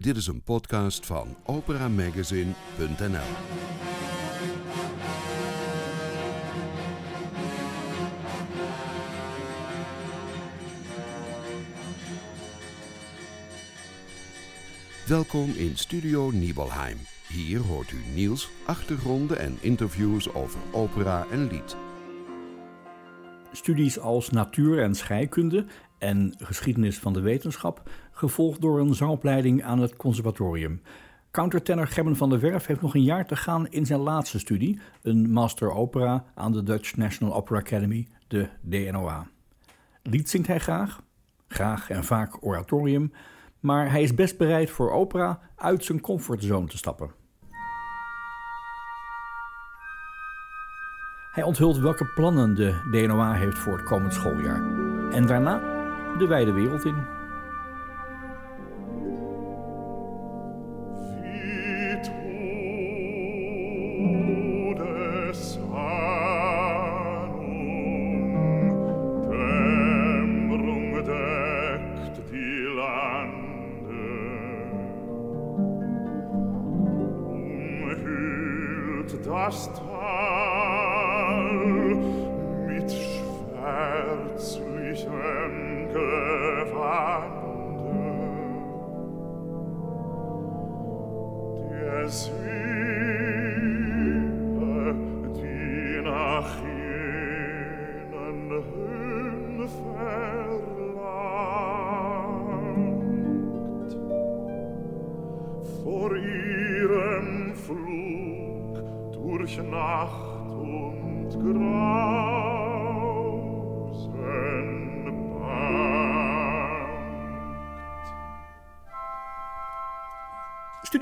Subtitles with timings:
[0.00, 3.28] Dit is een podcast van operamagazine.nl.
[15.06, 16.98] Welkom in Studio Nibelheim.
[17.28, 21.76] Hier hoort u nieuws, achtergronden en interviews over opera en lied.
[23.52, 25.66] Studies als natuur- en scheikunde
[26.00, 30.82] en geschiedenis van de wetenschap, gevolgd door een zangopleiding aan het conservatorium.
[31.30, 34.80] Countertenor Gerben van der Werf heeft nog een jaar te gaan in zijn laatste studie,
[35.02, 39.26] een master opera aan de Dutch National Opera Academy, de DNOA.
[40.02, 41.02] Lied zingt hij graag,
[41.48, 43.12] graag en vaak oratorium,
[43.60, 47.10] maar hij is best bereid voor opera uit zijn comfortzone te stappen.
[51.30, 54.62] Hij onthult welke plannen de DNOA heeft voor het komend schooljaar.
[55.10, 55.79] En daarna
[56.20, 57.19] de wijde wereld in.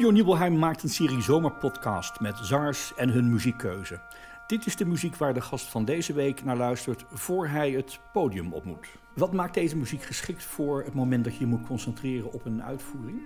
[0.08, 4.00] Studio Nibelheim maakt een serie zomerpodcast met zangers en hun muziekkeuze.
[4.46, 8.00] Dit is de muziek waar de gast van deze week naar luistert voor hij het
[8.12, 8.88] podium op moet.
[9.14, 13.20] Wat maakt deze muziek geschikt voor het moment dat je moet concentreren op een uitvoering?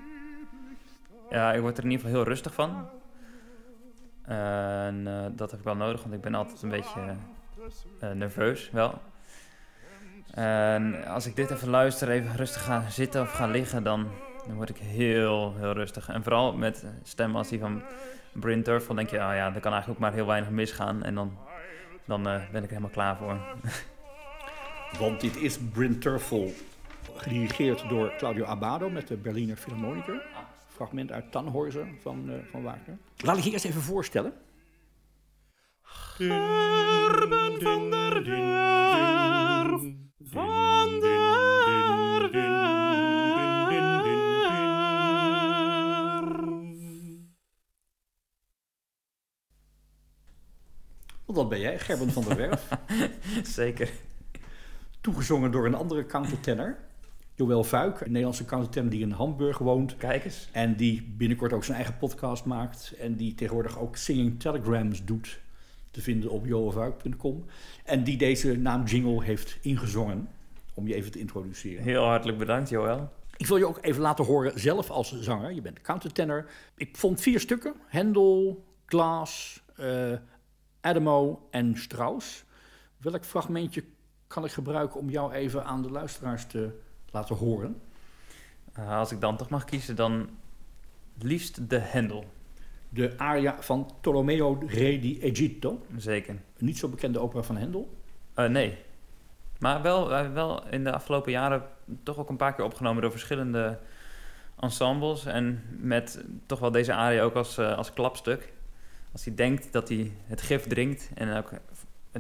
[1.31, 2.89] Ja, ik word er in ieder geval heel rustig van.
[4.23, 7.15] En eh, dat heb ik wel nodig, want ik ben altijd een beetje
[7.99, 9.01] eh, nerveus wel.
[10.35, 14.09] En als ik dit even luister, even rustig ga zitten of ga liggen, dan,
[14.47, 16.09] dan word ik heel, heel rustig.
[16.09, 17.83] En vooral met stemmen als die van
[18.33, 21.03] Bryn Turfel denk je, oh ja, er kan eigenlijk ook maar heel weinig misgaan.
[21.03, 21.39] En dan,
[22.05, 23.41] dan eh, ben ik er helemaal klaar voor.
[25.01, 26.53] Want dit is Bryn Turfel,
[27.15, 30.23] gedirigeerd door Claudio Abbado met de Berliner Philharmoniker.
[30.69, 32.99] Fragment uit Tannhäuser van, eh, van Wagner.
[33.17, 34.33] Laat ik je eerst even voorstellen.
[35.83, 39.83] Gerben van der Werf,
[40.19, 41.12] van der
[51.33, 52.69] Want dat ben jij, Gerben van der Werf.
[53.59, 53.91] Zeker.
[55.01, 56.77] Toegezongen door een andere countertenor.
[57.35, 59.97] Joël Vuik, een Nederlandse countertenor die in Hamburg woont.
[59.97, 60.49] Kijk eens.
[60.51, 62.95] En die binnenkort ook zijn eigen podcast maakt.
[62.99, 65.41] En die tegenwoordig ook singing telegrams doet.
[65.91, 67.45] Te vinden op joelvuik.com.
[67.85, 70.29] En die deze naam Jingle heeft ingezongen.
[70.75, 71.83] Om je even te introduceren.
[71.83, 73.13] Heel hartelijk bedankt, Joël.
[73.37, 75.53] Ik wil je ook even laten horen zelf als zanger.
[75.53, 76.47] Je bent countertenor.
[76.77, 77.75] Ik vond vier stukken.
[77.87, 80.13] Hendel, Glass, eh,
[80.83, 82.45] Adamo en Strauss.
[82.97, 83.85] Welk fragmentje
[84.27, 86.79] kan ik gebruiken om jou even aan de luisteraars te
[87.11, 87.81] laten horen?
[88.73, 90.29] Eh, als ik dan toch mag kiezen, dan
[91.19, 92.25] liefst de Hendel.
[92.89, 95.87] De aria van Tolomeo Re di Egitto.
[95.97, 96.35] Zeker.
[96.35, 97.97] Een niet zo bekende opera van Hendel.
[98.35, 98.79] Eh, nee.
[99.59, 101.63] Maar wel, eh, wel in de afgelopen jaren
[102.03, 103.79] toch ook een paar keer opgenomen door verschillende
[104.61, 105.27] ensembles.
[105.27, 108.53] En met toch wel deze aria ook als, als klapstuk.
[109.13, 111.51] Als hij denkt dat hij het gif drinkt en ook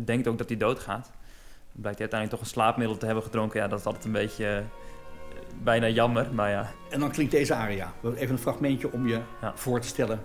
[0.05, 1.11] denkt ook dat hij doodgaat.
[1.73, 3.61] Blijkt hij uiteindelijk toch een slaapmiddel te hebben gedronken.
[3.61, 4.65] Ja, dat is altijd een beetje eh,
[5.63, 6.71] bijna jammer, maar ja.
[6.91, 7.93] En dan klinkt deze aria.
[8.17, 9.53] Even een fragmentje om je Ja.
[9.57, 10.21] voor te stellen.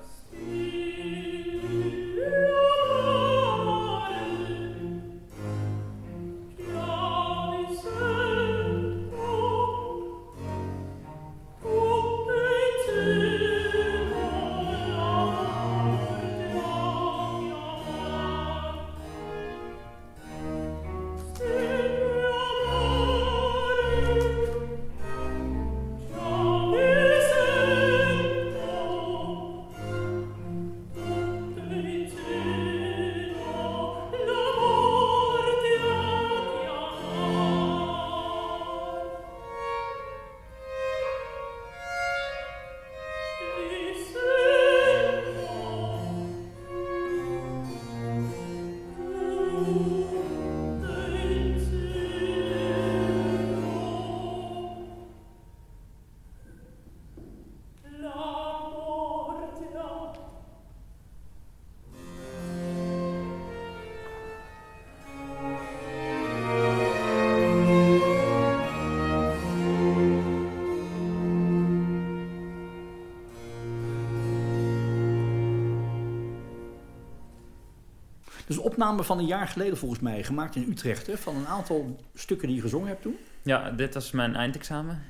[78.47, 81.99] Dus opname van een jaar geleden volgens mij, gemaakt in Utrecht, hè, van een aantal
[82.13, 83.17] stukken die je gezongen hebt toen.
[83.41, 85.03] Ja, dit was mijn eindexamen.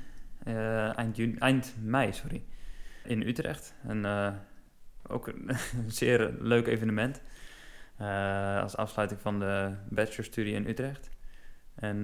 [0.44, 2.42] Eh, eind, juni, eind mei, sorry.
[3.04, 3.74] In Utrecht.
[3.86, 4.32] En eh,
[5.06, 5.50] ook een
[6.00, 7.20] zeer leuk evenement.
[7.96, 11.10] Eh, als afsluiting van de bachelorstudie in Utrecht.
[11.74, 12.00] En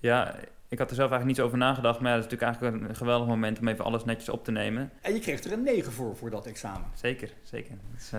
[0.00, 0.36] ja,
[0.68, 2.00] ik had er zelf eigenlijk niet over nagedacht.
[2.00, 4.50] Maar ja, dat is natuurlijk eigenlijk een geweldig moment om even alles netjes op te
[4.50, 4.90] nemen.
[5.00, 6.90] En je kreeg er een 9 voor, voor dat examen.
[6.94, 7.74] Zeker, zeker.
[7.90, 8.12] Dat is,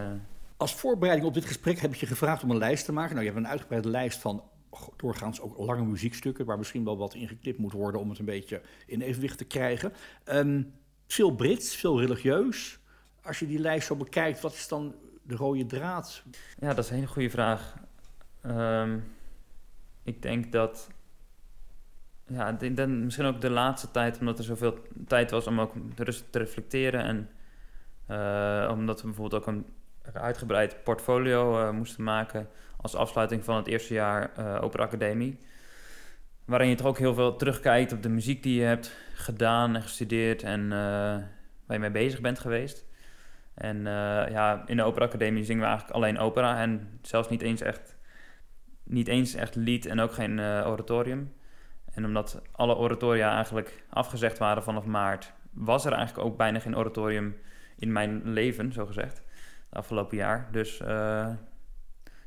[0.58, 3.16] Als voorbereiding op dit gesprek heb ik je gevraagd om een lijst te maken.
[3.16, 4.44] Nou, je hebt een uitgebreide lijst van
[4.96, 6.46] doorgaans ook lange muziekstukken...
[6.46, 9.94] waar misschien wel wat ingeknipt moet worden om het een beetje in evenwicht te krijgen.
[10.24, 10.64] Ehm,
[11.08, 12.80] veel Brits, veel religieus.
[13.24, 16.24] Als je die lijst zo bekijkt, wat is dan de rode draad?
[16.60, 17.76] Ja, dat is een hele goede vraag.
[18.42, 19.00] Ehm,
[20.04, 20.90] ik denk dat.
[22.28, 24.78] Ja, misschien ook de laatste tijd, omdat er zoveel
[25.08, 27.04] tijd was om ook rustig te reflecteren.
[27.04, 27.30] En
[28.06, 29.66] eh, omdat we bijvoorbeeld ook een
[30.14, 32.48] uitgebreid portfolio eh, moesten maken.
[32.82, 35.38] als afsluiting van het eerste jaar eh Opera Academie.
[36.46, 39.82] Waarin je toch ook heel veel terugkijkt op de muziek die je hebt gedaan en
[39.82, 40.44] gestudeerd.
[40.44, 40.70] en eh,
[41.66, 42.86] waar je mee bezig bent geweest.
[43.54, 43.84] En
[44.32, 47.96] ja, in de Opera Academie zingen we eigenlijk alleen opera en zelfs niet eens echt,
[48.84, 51.34] niet eens echt lied en ook geen oratorium.
[51.92, 56.78] En omdat alle oratoria eigenlijk afgezegd waren vanaf maart, was er eigenlijk ook bijna geen
[56.78, 57.36] oratorium
[57.78, 59.25] in mijn leven, zo gezegd,
[59.76, 60.48] afgelopen jaar.
[60.52, 61.30] Dus eh,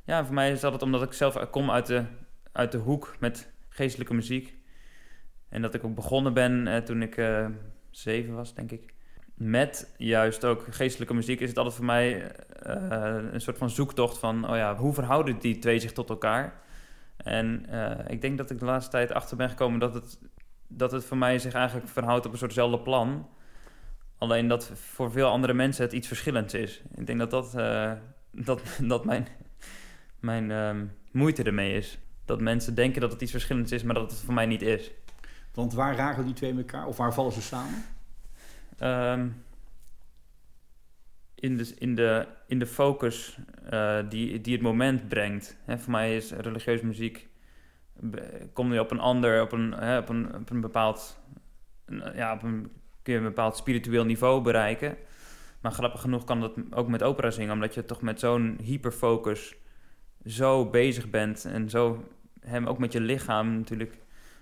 [0.05, 2.05] ja, voor mij is dat het omdat ik zelf kom uit de,
[2.53, 4.57] uit de hoek met geestelijke muziek.
[5.49, 7.47] En dat ik ook begonnen ben eh, toen ik eh,
[7.91, 8.95] zeven was, denk ik
[9.35, 12.33] met juist ook geestelijke muziek is het altijd voor mij
[13.33, 16.61] een soort van zoektocht van, oh ja, hoe verhouden die twee zich tot elkaar?
[17.17, 17.67] En
[18.07, 20.19] ik denk dat ik de laatste tijd achter ben gekomen dat het,
[20.67, 23.29] dat het voor mij zich eigenlijk verhoudt op een soortzelfde plan.
[24.19, 26.83] Alleen dat voor veel andere mensen het iets verschillends is.
[26.95, 27.93] Ik denk dat dat, eh,
[28.33, 28.63] dat,
[28.93, 29.27] dat mijn,
[30.21, 31.99] mijn ehm, moeite ermee is.
[32.25, 34.91] Dat mensen denken dat het iets verschillends is, maar dat het voor mij niet is.
[35.55, 37.85] Want waar raken die twee elkaar of waar vallen ze samen?
[38.79, 39.29] Ehm,
[41.35, 43.39] in, de, in, de, in de focus
[43.71, 45.57] eh, die, die het moment brengt.
[45.65, 47.29] Hè, voor mij is religieuze muziek.
[47.93, 51.19] be- Kom je op een ander, op een, hè, op een, op een bepaald.
[52.15, 52.71] Ja, op een,
[53.13, 54.97] je een bepaald spiritueel niveau bereiken.
[55.61, 59.57] Maar grappig genoeg kan dat ook met opera zingen, omdat je toch met zo'n hyperfocus
[60.25, 62.05] zo bezig bent en zo
[62.41, 63.99] hem ook met je lichaam natuurlijk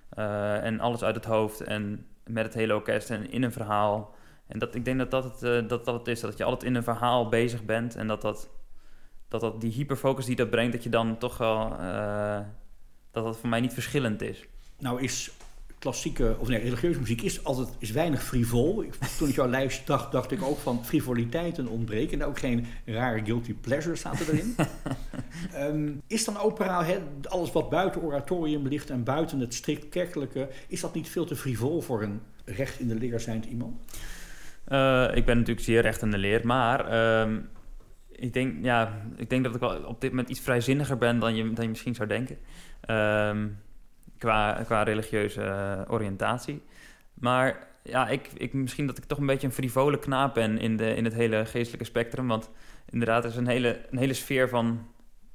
[0.09, 4.15] eh, en alles uit het hoofd en met het hele orkest en in een verhaal.
[4.47, 6.63] En dat, ik denk dat dat het, eh, dat, dat het is, dat je altijd
[6.63, 8.49] in een verhaal bezig bent en dat dat,
[9.27, 12.39] dat, dat die hyperfocus die dat brengt, dat je dan toch wel, eh,
[13.11, 14.45] dat dat voor mij niet verschillend is.
[14.79, 15.31] Nou is
[15.79, 18.83] klassieke, of nee, religieuze muziek is altijd is weinig frivol.
[18.83, 22.21] Ik, toen ik jouw lijst dacht, dacht ik ook van frivoliteiten ontbreken.
[22.21, 24.55] En ook geen rare guilty pleasures zaten erin.
[25.53, 30.49] Ehm, is dan opera, hè, alles wat buiten oratorium ligt en buiten het strikt kerkelijke,
[30.67, 33.75] is dat niet veel te frivol voor een recht in de leer zijnd iemand?
[34.63, 37.39] Eh, ik ben natuurlijk zeer recht in de leer, maar ehm,
[38.11, 41.35] ik, denk, ja, ik denk dat ik wel op dit moment iets vrijzinniger ben dan
[41.35, 42.37] je, dan je misschien zou denken.
[42.81, 43.47] Ehm,
[44.17, 46.61] qua, qua religieuze eh, oriëntatie.
[47.13, 50.77] Maar ja, ik, ik, misschien dat ik toch een beetje een frivole knaap ben in,
[50.77, 52.27] de, in het hele geestelijke spectrum.
[52.27, 52.51] Want
[52.89, 54.87] inderdaad, er is een hele, een hele sfeer van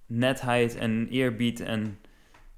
[0.07, 1.99] netheid en eerbied en,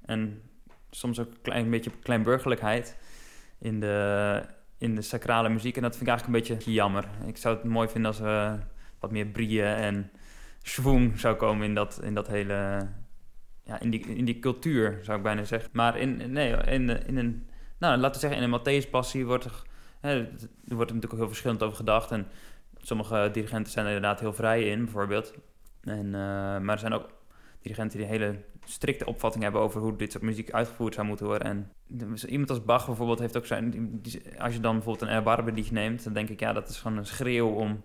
[0.05, 0.41] en
[0.89, 2.97] soms ook een klein beetje kleinburgerlijkheid
[3.59, 4.41] in de,
[4.77, 5.75] in de sacrale muziek.
[5.75, 7.07] En dat vind ik eigenlijk een beetje jammer.
[7.25, 8.67] Ik zou het mooi vinden als er
[8.99, 10.11] wat meer brieën en
[10.61, 12.87] schwung zou komen in dat, in dat hele...
[13.65, 15.69] Ja, in die, in die cultuur, zou ik bijna zeggen.
[15.73, 17.47] Maar in, nee, in, in een...
[17.77, 19.61] Nou, laten we zeggen, in een Matthäus-passie wordt er...
[19.99, 20.27] Hè, er
[20.75, 22.11] wordt er natuurlijk ook heel verschillend over gedacht.
[22.11, 22.27] En
[22.81, 25.33] sommige dirigenten zijn er inderdaad heel vrij in, bijvoorbeeld.
[25.81, 26.11] En, eh,
[26.59, 27.09] maar er zijn ook
[27.61, 31.25] dirigenten die een hele strikte opvatting hebben over hoe dit soort muziek uitgevoerd zou moeten
[31.25, 31.47] worden.
[31.47, 33.69] En dus iemand als Bach bijvoorbeeld heeft ook zijn...
[33.69, 36.77] die- die- als je dan bijvoorbeeld een Erbarmen neemt, dan denk ik, ja, dat is
[36.77, 37.83] gewoon een schreeuw om,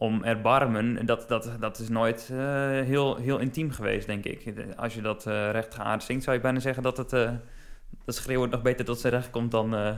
[0.00, 0.96] om erbarmen.
[0.96, 2.38] En dat, dat, dat is nooit eh,
[2.70, 4.54] heel, heel intiem geweest, denk ik.
[4.76, 7.12] Als je dat rechtgeaard zingt, zou je bijna zeggen dat het...
[7.12, 7.32] eh
[8.04, 9.96] dat schreeuwen nog beter tot zijn recht komt dan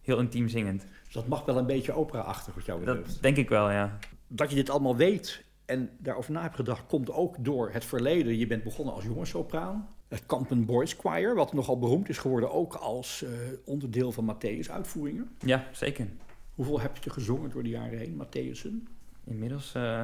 [0.00, 0.86] heel intiem zingend.
[1.04, 3.12] Dus dat mag wel een beetje opera-achtig wat jou betreft.
[3.12, 3.98] Dat denk ik wel, ja.
[4.28, 8.38] dat je dit allemaal weet en daarover na hebt gedacht, komt ook door het verleden.
[8.38, 9.88] Je bent begonnen als jongenssopraan.
[10.08, 13.24] Het Kampen Boys Choir, wat nogal beroemd is geworden, ook als
[13.64, 15.30] onderdeel van Matthäus-uitvoeringen.
[15.38, 16.08] Ja, zeker.
[16.54, 18.97] Hoeveel heb je gezongen door de jaren heen, Matthäusen?
[19.28, 20.02] Inmiddels, eh,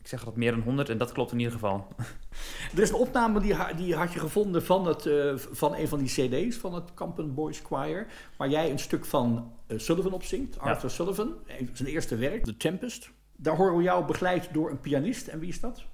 [0.00, 1.86] ik zeg dat meer dan 100 en dat klopt in ieder geval.
[2.76, 5.98] Er is een opname die, die had je gevonden van, het, eh, van een van
[5.98, 10.22] die cd's van het Kampen Boys Choir, waar jij een stuk van eh, Sullivan op
[10.22, 11.34] zingt, Arthur Sullivan,
[11.72, 13.10] zijn eerste werk, The Tempest.
[13.36, 15.26] Daar horen we jou begeleid door een pianist.
[15.26, 15.84] En wie is dat?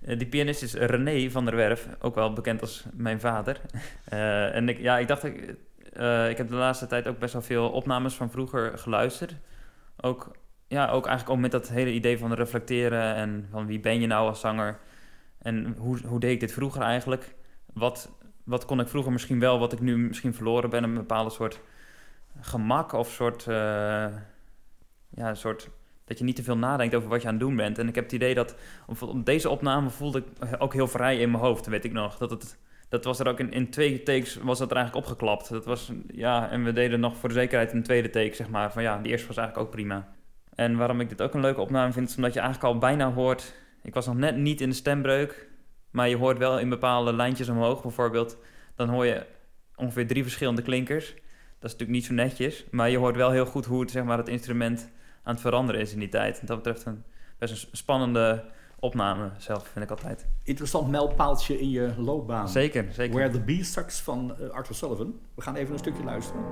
[0.00, 3.60] Die pianist is René van der Werf, ook wel bekend als mijn vader.
[4.54, 5.36] En ik, ja, ik dacht, ik,
[6.30, 9.36] ik heb de laatste tijd ook best wel veel opnames van vroeger geluisterd.
[10.00, 10.30] Ook,
[10.72, 14.06] ja, ook eigenlijk ook met dat hele idee van reflecteren en van wie ben je
[14.06, 14.78] nou als zanger.
[15.38, 17.34] En hoe, hoe deed ik dit vroeger eigenlijk?
[17.72, 18.10] Wat,
[18.44, 21.60] wat kon ik vroeger misschien wel, wat ik nu misschien verloren ben, een bepaalde soort
[22.40, 24.06] gemak of soort, eh,
[25.08, 25.68] ja, soort
[26.04, 27.78] dat je niet te veel nadenkt over wat je aan het doen bent.
[27.78, 28.56] En ik heb het idee dat
[29.00, 32.16] op deze opname voelde ik ook heel vrij in mijn hoofd, weet ik nog.
[32.16, 35.48] Dat, het, dat was er ook in, in twee takes was dat er eigenlijk opgeklapt.
[35.48, 38.72] Dat was, ja, en we deden nog voor de zekerheid een tweede take, zeg maar.
[38.72, 40.08] Van ja, die eerste was eigenlijk ook prima.
[40.54, 43.12] En waarom ik dit ook een leuke opname vind, is omdat je eigenlijk al bijna
[43.12, 43.54] hoort...
[43.82, 45.48] Ik was nog net niet in de stembreuk,
[45.90, 48.36] maar je hoort wel in bepaalde lijntjes omhoog bijvoorbeeld...
[48.74, 49.26] Dan hoor je
[49.76, 51.06] ongeveer drie verschillende klinkers.
[51.58, 54.04] Dat is natuurlijk niet zo netjes, maar je hoort wel heel goed hoe het, zeg
[54.04, 54.90] maar, het instrument
[55.22, 56.40] aan het veranderen is in die tijd.
[56.40, 57.04] En dat betreft een
[57.38, 58.44] best een spannende
[58.78, 60.26] opname zelf, vind ik altijd.
[60.42, 62.48] Interessant mijlpaaltje in je loopbaan.
[62.48, 63.14] Zeker, zeker.
[63.14, 65.20] Where the Bee Sucks van eh, Arthur Sullivan.
[65.34, 66.42] We gaan even een stukje luisteren.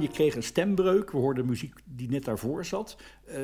[0.00, 1.10] Je kreeg een stembreuk.
[1.10, 2.96] We hoorden muziek die net daarvoor zat.
[3.26, 3.36] Eh,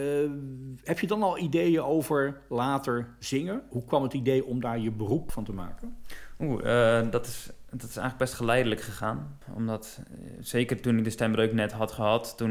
[0.82, 3.62] heb je dan al ideeën over later zingen?
[3.68, 5.96] Hoe kwam het idee om daar je beroep van te maken?
[6.38, 9.38] Oeh, eh, dat, is, dat is eigenlijk best geleidelijk gegaan.
[9.54, 12.50] Omdat, eh, zeker toen ik de stembreuk net had gehad, toen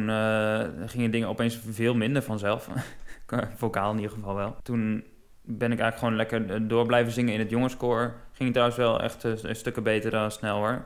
[0.85, 2.69] gingen dingen opeens veel minder vanzelf.
[3.55, 4.55] Vocaal in ieder geval wel.
[4.63, 5.03] Toen
[5.45, 8.13] ben ik eigenlijk gewoon lekker door blijven zingen in het jongenskoor.
[8.31, 10.81] Ging het trouwens wel echt eh, stukken beter dan snel.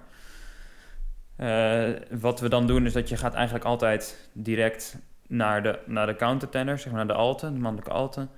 [1.37, 1.89] Eh,
[2.19, 6.15] wat we dan doen is dat je gaat eigenlijk altijd direct naar de, naar de
[6.15, 8.29] countertenor, zeg maar naar de alten, de mannelijke alten.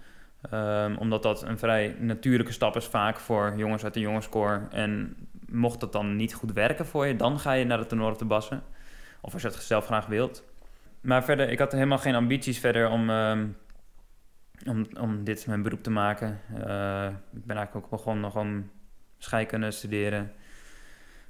[0.49, 4.67] Ehm, omdat dat een vrij natuurlijke stap is vaak voor jongens uit de jongenskoor.
[4.71, 5.15] En
[5.49, 8.17] mocht dat dan niet goed werken voor je, dan ga je naar de tenor of
[8.17, 8.63] de bassen.
[9.21, 10.43] Of als je het zelf graag wilt.
[11.01, 13.47] Maar verder, ik had helemaal geen ambities verder om, ehm,
[14.65, 16.39] om, om dit mijn beroep te maken.
[16.47, 18.71] Eh, ik ben eigenlijk ook begonnen nog om
[19.17, 20.31] scheikunde te studeren.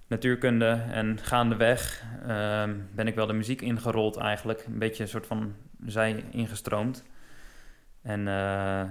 [0.09, 4.65] Natuurkunde en gaandeweg ehm, ben ik wel de muziek ingerold eigenlijk.
[4.65, 7.03] Een beetje een soort van zij ingestroomd.
[8.01, 8.83] En eh,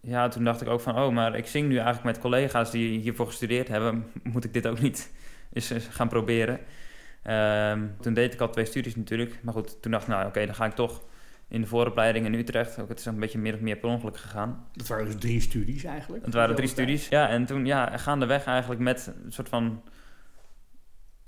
[0.00, 2.98] ja, toen dacht ik ook van, oh, maar ik zing nu eigenlijk met collega's die
[2.98, 4.06] hiervoor gestudeerd hebben.
[4.32, 5.12] Moet ik dit ook niet
[5.52, 6.60] eens gaan proberen?
[7.22, 9.38] Ehm, toen deed ik al twee studies natuurlijk.
[9.42, 11.02] Maar goed, toen dacht ik, nou oké, dan ga ik toch
[11.48, 12.80] in de vooropleiding in Utrecht.
[12.80, 14.66] Ook het is een beetje meer of meer per ongeluk gegaan.
[14.72, 16.24] Dat waren dus drie studies eigenlijk.
[16.24, 17.08] Het waren drie studies.
[17.08, 19.82] Ja, en toen ja, gaandeweg eigenlijk met een soort van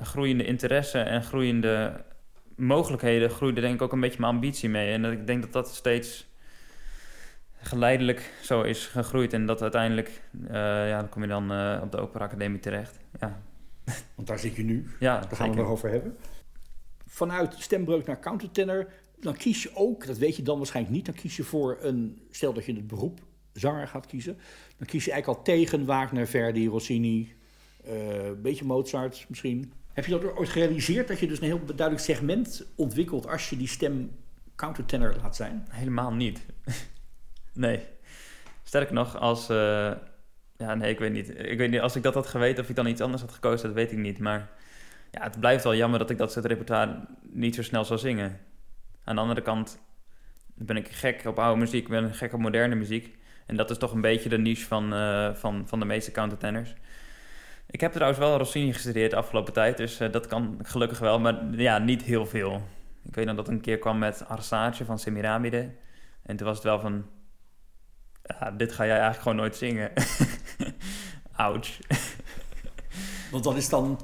[0.04, 2.04] groeiende interesse en groeiende
[2.56, 4.92] mogelijkheden groeide denk ik ook een beetje mijn ambitie mee.
[4.92, 6.30] En dat ik denk dat dat steeds
[7.62, 9.32] geleidelijk zo is gegroeid.
[9.32, 10.54] En dat uiteindelijk, eh,
[10.88, 12.98] ja, dan kom je dan eh, op de Opera Academie terecht.
[13.20, 13.42] Ja.
[14.16, 14.86] Want daar zit je nu.
[15.00, 16.16] ja Daar gaan we het nog over hebben.
[17.06, 18.86] Vanuit stembreuk naar countertenor,
[19.20, 22.26] dan kies je ook, dat weet je dan waarschijnlijk niet, dan kies je voor een,
[22.30, 23.20] stel dat je het beroep
[23.52, 24.38] zanger gaat kiezen,
[24.76, 27.32] dan kies je eigenlijk al tegen Wagner, Verdi, Rossini,
[27.84, 29.72] eh, een beetje Mozart misschien.
[29.92, 33.56] Heb je dat ooit gerealiseerd dat je dus een heel duidelijk segment ontwikkelt als je
[33.56, 34.10] die stem
[34.56, 35.66] countertenor laat zijn?
[35.70, 36.46] Helemaal niet.
[37.52, 37.80] nee.
[38.62, 39.48] Sterker nog, als...
[39.48, 39.92] eh,
[40.56, 41.28] ja, nee, ik weet niet.
[41.38, 43.66] Ik weet niet, als ik dat had geweten of ik dan iets anders had gekozen,
[43.66, 44.18] dat weet ik niet.
[44.18, 44.50] Maar
[45.10, 48.40] ja, het blijft wel jammer dat ik dat soort repertoire niet zo snel zou zingen.
[49.04, 49.78] Aan de andere kant
[50.54, 53.16] ben ik gek op oude muziek, ben gek op moderne muziek.
[53.46, 56.74] En dat is toch een beetje de niche van, eh, van, van de meeste countertenors.
[57.72, 61.20] Ik heb trouwens wel Rossini gestudeerd de afgelopen tijd, dus eh, dat kan gelukkig wel,
[61.20, 62.62] maar ja, niet heel veel.
[63.04, 65.70] Ik weet nog dat het een keer kwam met Arsace van Semiramide.
[66.22, 67.06] En toen was het wel van,
[68.22, 69.90] ja, dit ga jij eigenlijk gewoon nooit zingen.
[71.36, 71.78] Ouch.
[73.32, 74.00] Want dat is dan...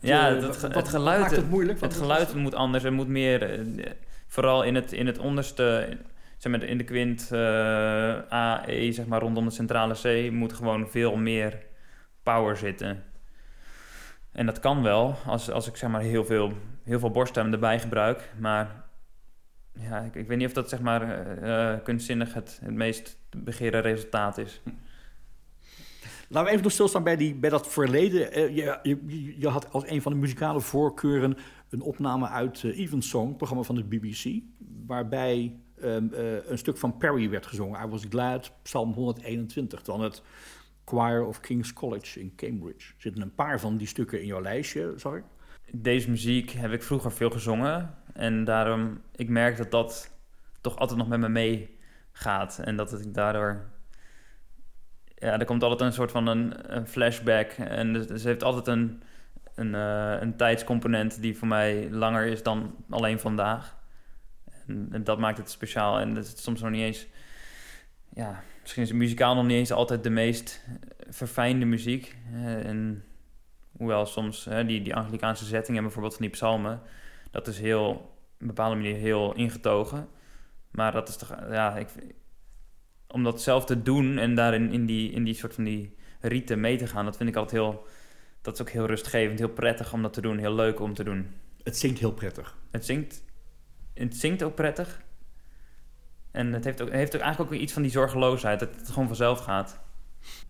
[0.00, 1.80] Ja, eh, het, het, het geluid, maakt het moeilijk?
[1.80, 2.84] het geluid moet anders.
[2.84, 3.92] Er moet meer, eh,
[4.26, 5.96] vooral in het, in het onderste,
[6.36, 7.38] zeg maar in de kwint eh,
[8.32, 11.66] A, E, zeg maar rondom de centrale C, moet gewoon veel meer
[12.32, 13.04] power zitten.
[14.32, 16.52] En dat kan wel, als, als ik zeg maar heel veel,
[16.84, 18.32] heel veel borststem erbij gebruik.
[18.38, 18.84] Maar
[19.72, 23.18] ja, ik, ik weet niet of dat zeg maar eh, eh, kunstzinnig het, het meest
[23.36, 24.60] begeerde resultaat is.
[26.28, 28.32] Laten we even nog stilstaan bij, die, bij dat verleden.
[28.32, 31.36] Eh, je, je, je had als een van de muzikale voorkeuren
[31.68, 34.42] een opname uit Even Song, programma van de BBC,
[34.86, 35.94] waarbij uh,
[36.46, 37.84] een stuk van Perry werd gezongen.
[37.84, 40.22] I Was Glad, Psalm 121, dan het
[40.88, 42.88] Choir of King's College in Cambridge.
[42.88, 45.24] Er zitten een paar van die stukken in jouw lijstje, ik.
[45.72, 47.94] Deze muziek heb ik vroeger veel gezongen.
[48.12, 50.10] En daarom, ik merk dat dat
[50.60, 52.58] toch altijd nog met me meegaat.
[52.58, 53.70] En dat ik daardoor...
[55.14, 57.50] Ja, er komt altijd een soort van een, een flashback.
[57.50, 59.02] En dus, dus heeft altijd een,
[59.54, 63.76] een, uh, een tijdscomponent die voor mij langer is dan alleen vandaag.
[64.66, 65.98] En, en dat maakt het speciaal.
[65.98, 67.06] En dat is soms nog niet eens...
[68.14, 70.64] Ja, misschien is muzikaal nog niet eens altijd de meest
[71.08, 72.16] verfijnde muziek.
[72.42, 73.04] En
[73.72, 76.80] hoewel soms hè, die, die Anglikaanse zettingen, bijvoorbeeld van die psalmen,
[77.30, 80.08] dat is heel, op een bepaalde manier heel ingetogen.
[80.70, 81.88] Maar dat is toch, ja, ik,
[83.06, 86.60] om dat zelf te doen en daarin in die, in die soort van die rieten
[86.60, 87.86] mee te gaan, dat vind ik altijd heel,
[88.42, 91.04] dat is ook heel rustgevend, heel prettig om dat te doen, heel leuk om te
[91.04, 91.34] doen.
[91.62, 92.56] Het zingt heel prettig.
[92.70, 93.24] Het zingt,
[93.94, 95.06] het zingt ook prettig.
[96.30, 99.06] En het heeft ook, heeft ook eigenlijk ook iets van die zorgeloosheid, dat het gewoon
[99.06, 99.78] vanzelf gaat.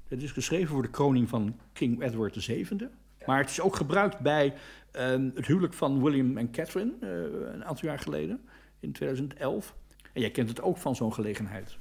[0.09, 2.89] Het is geschreven voor de kroning van King Edward VII.
[3.27, 4.55] Maar het is ook gebruikt bij
[4.97, 5.03] uh,
[5.35, 7.09] het huwelijk van William en Catherine uh,
[7.53, 8.41] een aantal jaar geleden,
[8.81, 9.75] in 2011.
[10.13, 11.79] En jij kent het ook van zo'n gelegenheid.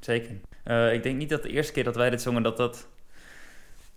[0.00, 0.36] Zeker.
[0.64, 2.88] Uh, ik denk niet dat de eerste keer dat wij dit zongen, dat dat,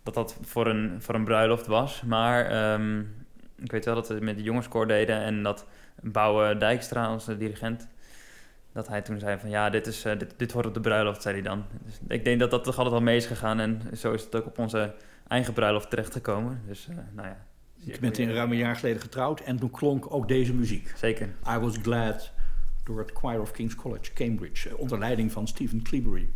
[0.04, 2.02] dat, dat voor, een, voor een bruiloft was.
[2.02, 5.66] Maar um, ik weet wel dat we met de jongenskoor deden en dat
[6.02, 7.88] Bouwe Dijkstra, onze dirigent,
[8.80, 11.22] dat hij toen zei van ja, dit, is, uh, dit, dit hoort op de bruiloft,
[11.22, 11.66] zei hij dan.
[11.86, 14.36] Dus ik denk dat dat toch altijd wel mee is gegaan en zo is het
[14.36, 14.94] ook op onze
[15.28, 16.62] eigen bruiloft terechtgekomen.
[16.68, 17.46] Dus uh, nou ja.
[17.74, 20.94] Je bent in ruim een jaar geleden getrouwd en toen klonk ook deze muziek.
[20.96, 21.28] Zeker.
[21.28, 22.32] I Was Glad
[22.84, 26.30] door het Choir of King's College, Cambridge, onder leiding van Stephen Cleabury.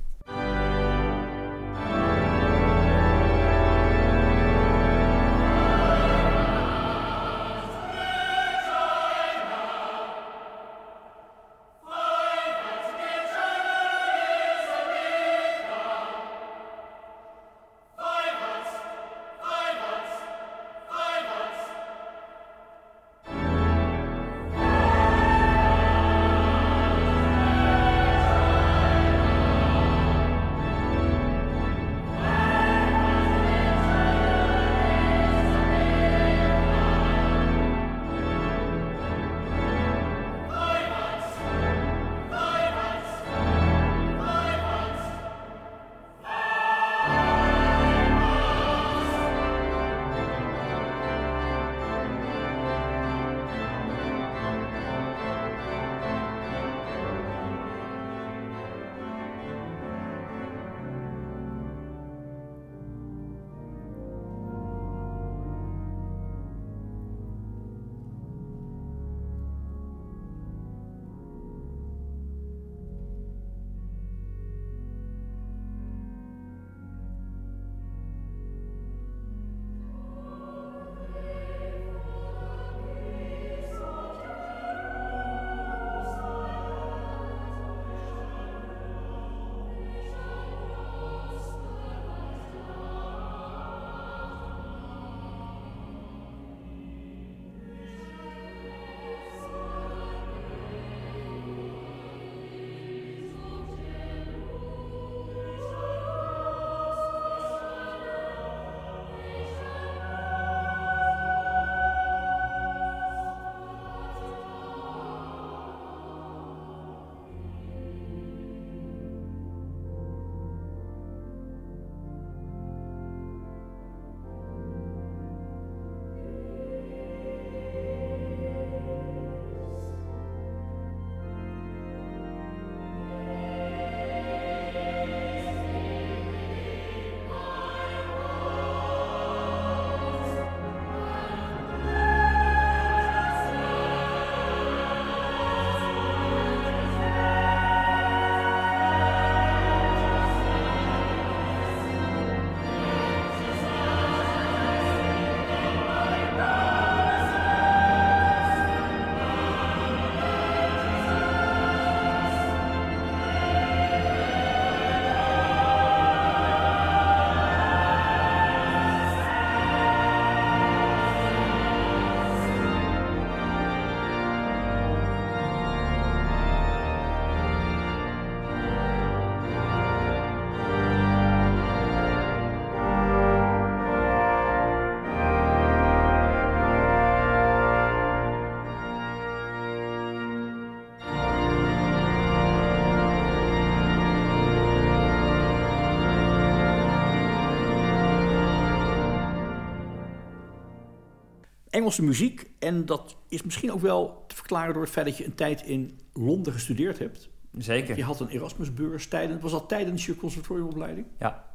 [201.74, 202.50] Engelse muziek.
[202.60, 205.62] En dat is misschien ook wel te verklaren door het feit dat je een tijd
[205.62, 207.30] in Londen gestudeerd hebt.
[207.58, 207.98] Zeker.
[207.98, 211.06] Je had een Erasmusbeurs tijdens, was dat tijdens je conservatoriumopleiding?
[211.20, 211.46] Ja.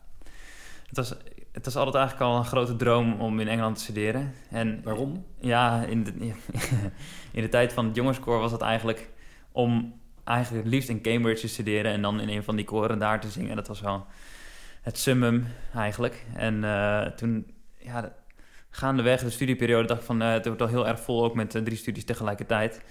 [0.86, 1.08] Het was,
[1.52, 4.34] het was altijd eigenlijk al een grote droom om in Engeland te studeren.
[4.50, 5.24] En Waarom?
[5.40, 6.12] Ja, in de,
[7.32, 9.10] in de tijd van het jongenskoor was het eigenlijk
[9.52, 12.98] om eigenlijk het liefst in Cambridge te studeren en dan in een van die koren
[12.98, 13.56] daar te zingen.
[13.56, 14.06] Dat was wel
[14.82, 16.24] het summum eigenlijk.
[16.34, 18.12] En eh, toen, ja,
[18.78, 21.54] gaandeweg de studieperiode dacht ik van, eh, het wordt wel heel erg vol, ook met
[21.54, 22.82] eh, drie studies tegelijkertijd.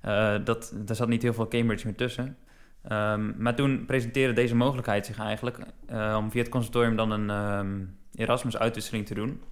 [0.00, 2.36] Eh, dat, daar zat niet heel veel Cambridge meer tussen.
[2.82, 5.58] Ehm, maar toen presenteerde deze mogelijkheid zich eigenlijk
[6.16, 9.42] om via het conservatorium dan een ehm, Erasmus-uitwisseling te doen.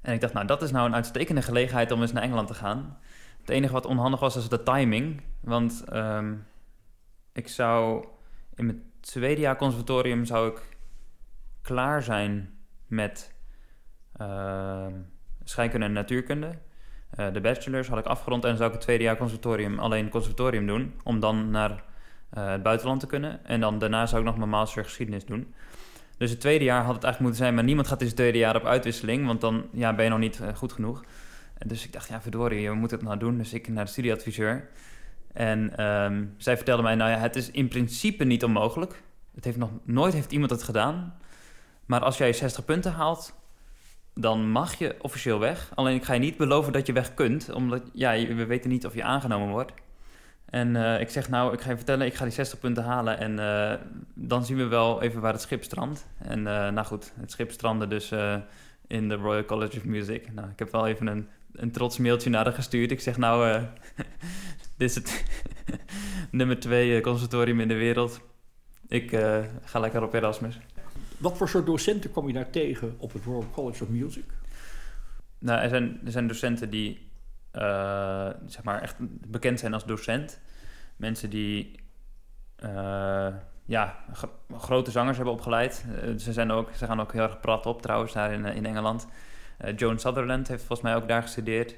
[0.00, 2.54] En ik dacht, nou, dat is nou een uitstekende gelegenheid om eens naar Engeland te
[2.54, 2.98] gaan.
[3.40, 5.22] Het enige wat onhandig was, was de timing.
[5.40, 6.34] Want ehm,
[7.32, 8.06] ik zou
[8.54, 10.62] in mijn tweede jaar conservatorium zou ik
[11.62, 13.32] klaar zijn met
[15.44, 16.50] scheikunde en natuurkunde.
[17.10, 20.66] Eh, de bachelors had ik afgerond en zou ik het tweede jaar conservatorium alleen conservatorium
[20.66, 20.94] doen.
[21.04, 21.82] Om dan naar
[22.30, 23.44] eh, het buitenland te kunnen.
[23.44, 25.54] En dan daarna zou ik nog mijn master geschiedenis doen.
[26.18, 28.38] Dus het tweede jaar had het eigenlijk moeten zijn, maar niemand gaat in het tweede
[28.38, 31.04] jaar op uitwisseling, want dan ja, ben je nog niet eh, goed genoeg.
[31.58, 33.38] En dus ik dacht, ja, verdorie, we moeten het nou doen.
[33.38, 34.68] Dus ik naar de studieadviseur.
[35.32, 39.02] En ehm, zij vertelde mij, nou ja, het is in principe niet onmogelijk.
[39.34, 41.16] Het heeft nog nooit heeft iemand het gedaan.
[41.86, 43.39] Maar als jij 60 punten haalt,
[44.20, 45.70] dan mag je officieel weg.
[45.74, 48.86] Alleen ik ga je niet beloven dat je weg kunt, omdat ja, we weten niet
[48.86, 49.72] of je aangenomen wordt.
[50.50, 53.18] En eh, ik zeg nou, ik ga je vertellen, ik ga die 60 punten halen
[53.18, 53.78] en eh,
[54.14, 56.06] dan zien we wel even waar het schip strandt.
[56.18, 58.12] En eh, nou goed, het schip strandde dus
[58.86, 60.32] in de Royal College of Music.
[60.32, 62.90] Nou, ik heb wel even een, een trots mailtje naar haar gestuurd.
[62.90, 63.60] Ik zeg nou,
[64.76, 65.24] dit is het
[66.30, 68.20] nummer twee conservatorium in de wereld.
[68.88, 69.10] Ik
[69.64, 70.58] ga lekker op Erasmus.
[71.20, 74.24] Wat voor soort docenten kwam je daar tegen op het Royal College of Music?
[75.38, 77.10] Nou, er zijn, er zijn docenten die
[77.50, 78.96] eh, zeg maar echt
[79.30, 80.40] bekend zijn als docent.
[80.96, 81.80] Mensen die
[82.56, 83.28] eh,
[83.64, 85.84] ja, gro- grote zangers hebben opgeleid.
[86.02, 88.66] Eh, ze, zijn ook, ze gaan ook heel erg prat op trouwens daar in, in
[88.66, 89.06] Engeland.
[89.76, 91.74] Joan Sutherland heeft volgens mij ook daar gestudeerd.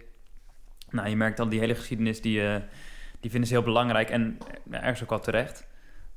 [0.90, 2.40] Nou, je merkt dan die hele geschiedenis, die,
[3.20, 4.38] die vinden ze heel belangrijk en
[4.70, 5.66] ergens ook wel terecht.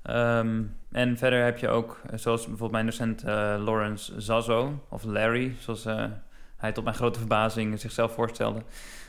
[0.05, 5.03] Ehm, en verder heb je ook, eh, zoals bijvoorbeeld mijn docent eh, Lawrence Zazzo, of
[5.03, 6.03] Larry, zoals eh,
[6.57, 8.61] hij tot mijn grote verbazing zichzelf voorstelde.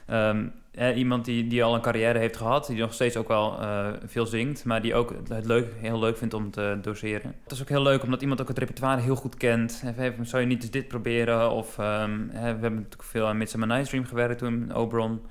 [0.06, 3.59] Ehm, eh, iemand die, die al een carrière heeft gehad, die nog steeds ook wel
[4.06, 7.35] veel zingt, maar die ook het leuk, heel leuk vindt om te doseren.
[7.42, 9.82] Het is ook heel leuk omdat iemand ook het repertoire heel goed kent.
[9.85, 11.50] Heeft, zou je niet eens dit proberen?
[11.50, 15.22] Of ehm, we hebben natuurlijk veel aan Midsummer Night's Dream gewerkt toen, Oberon.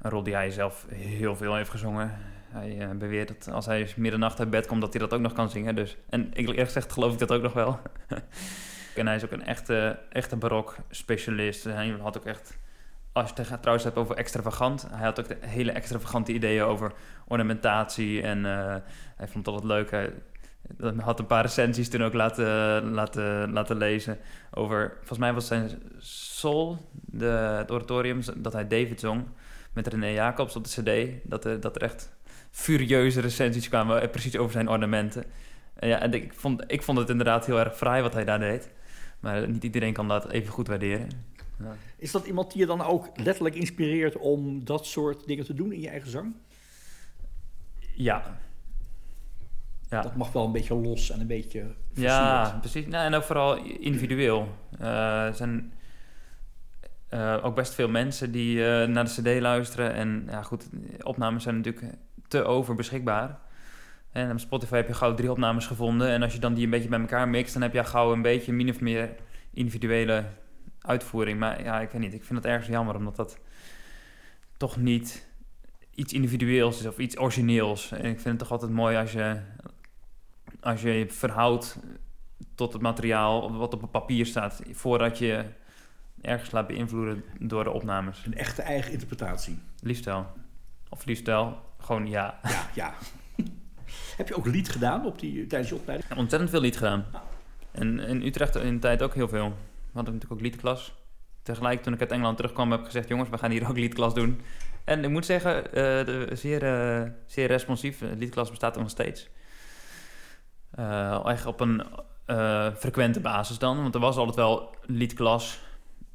[0.00, 2.12] Een rol die hij zelf heel veel heeft gezongen.
[2.50, 5.32] Hij eh, beweert dat als hij middernacht uit bed komt, dat hij dat ook nog
[5.32, 5.74] kan zingen.
[5.74, 5.96] Dus.
[6.08, 7.80] En eerlijk gezegd geloof ik dat ook nog wel.
[8.96, 11.64] en hij is ook een echte, echte barok specialist.
[11.64, 12.58] Hij had ook echt,
[13.12, 16.92] als je het trouwens hebt over extravagant, hij had ook hele extravagante ideeën over
[17.26, 18.22] ornamentatie.
[18.22, 18.76] En eh,
[19.16, 19.90] hij vond het altijd leuk.
[19.90, 20.12] Hij
[20.96, 24.18] had een paar recensies toen ook laten, laten, laten lezen
[24.50, 27.26] over, volgens mij was zijn Soul, de,
[27.58, 29.24] het oratorium, dat hij David zong
[29.72, 31.20] met René Jacobs op de cd.
[31.30, 32.10] Dat er, dat er echt
[32.50, 35.24] furieuze recensies kwamen, precies over zijn ornamenten.
[35.74, 38.38] En ja, en ik vond, ik vond het inderdaad heel erg fraai wat hij daar
[38.38, 38.70] deed.
[39.20, 41.08] Maar niet iedereen kan dat even goed waarderen.
[41.58, 41.76] Ja.
[41.96, 45.72] Is dat iemand die je dan ook letterlijk inspireert om dat soort dingen te doen
[45.72, 46.34] in je eigen zang?
[47.94, 48.38] Ja.
[49.90, 50.02] Ja.
[50.02, 52.86] Dat mag wel een beetje los en een beetje Ja, precies.
[52.86, 54.48] Nou, en ook vooral individueel.
[54.78, 55.72] Eh, er zijn
[57.08, 59.94] eh, ook best veel mensen die eh, naar de cd luisteren.
[59.94, 60.68] En ja, goed,
[61.00, 61.94] opnames zijn natuurlijk
[62.30, 63.38] te over beschikbaar.
[64.12, 66.08] En op Spotify heb je gauw drie opnames gevonden.
[66.08, 68.22] En als je dan die een beetje bij elkaar mixt, dan heb je gauw een
[68.22, 69.14] beetje min of meer
[69.52, 70.24] individuele
[70.80, 71.38] uitvoering.
[71.38, 72.14] Maar ja, ik weet niet.
[72.14, 73.38] Ik vind het ergens jammer, omdat dat
[74.56, 75.28] toch niet
[75.94, 77.90] iets individueels is of iets origineels.
[77.90, 79.40] En ik vind het toch altijd mooi als je
[80.60, 81.78] als je je verhoudt
[82.54, 85.44] tot het materiaal wat op het papier staat, voordat je
[86.20, 88.22] ergens laat beïnvloeden door de opnames.
[88.26, 89.58] Een echte eigen interpretatie.
[89.82, 90.26] Liefst wel.
[90.88, 92.38] Of liefst wel, gewoon ja.
[92.42, 92.94] Ja, ja.
[94.16, 96.16] Heb je ook lied gedaan op die, tijdens je opleiding?
[96.16, 97.04] Ontzettend veel lied gedaan.
[97.70, 99.48] En in Utrecht in de tijd ook heel veel.
[99.48, 100.94] We hadden natuurlijk ook liedklas.
[101.42, 103.08] Tegelijk toen ik uit Engeland terugkwam heb ik gezegd...
[103.08, 104.40] jongens, we gaan hier ook liedklas doen.
[104.84, 105.72] En ik moet zeggen, eh,
[106.06, 107.98] de, zeer, eh, zeer responsief.
[107.98, 109.28] De liedklas bestaat nog steeds.
[110.70, 111.82] Eh echt op een
[112.78, 113.82] frequente basis dan.
[113.82, 115.60] Want er was altijd wel liedklas.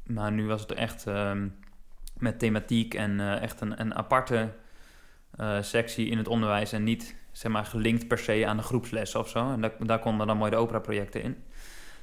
[0.03, 1.47] Maar nu was het echt ehm,
[2.17, 4.49] met thematiek en echt een, een aparte
[5.37, 6.71] eh, sectie in het onderwijs.
[6.71, 9.51] En niet zeg maar, gelinkt per se aan de groepslessen of zo.
[9.51, 11.43] En daar, daar konden dan mooi de opera-projecten in.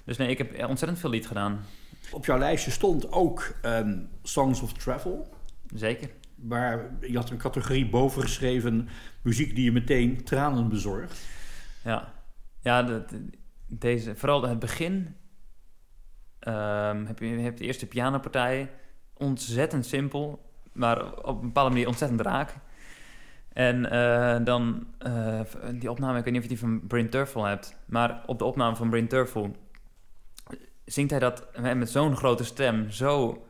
[0.04, 1.64] Dus nee, ik heb ontzettend veel lied gedaan.
[2.10, 5.34] Op jouw lijstje stond ook ehm, Songs of Travel.
[5.74, 6.10] Zeker.
[6.34, 8.88] Waar je had een categorie boven geschreven
[9.22, 11.20] muziek die je meteen tranen bezorgt.
[11.84, 12.12] Ja,
[12.60, 13.30] ja de, de-
[13.66, 15.16] deze, vooral het begin.
[16.38, 18.70] ehm, heb je je hebt de eerste pianopartij.
[19.14, 22.54] Ontzettend simpel, maar op een bepaalde manier ontzettend raak.
[23.52, 25.40] En eh, dan eh,
[25.74, 28.44] die opname, ik weet niet of je die van Bryn Terfel hebt, maar op de
[28.44, 29.56] opname van Bryn Terfel
[30.84, 33.46] zingt hij dat met zo'n grote stem, zo,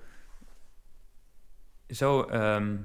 [1.88, 2.76] zo ehm,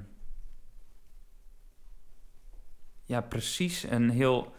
[3.04, 4.52] ja, precies en heel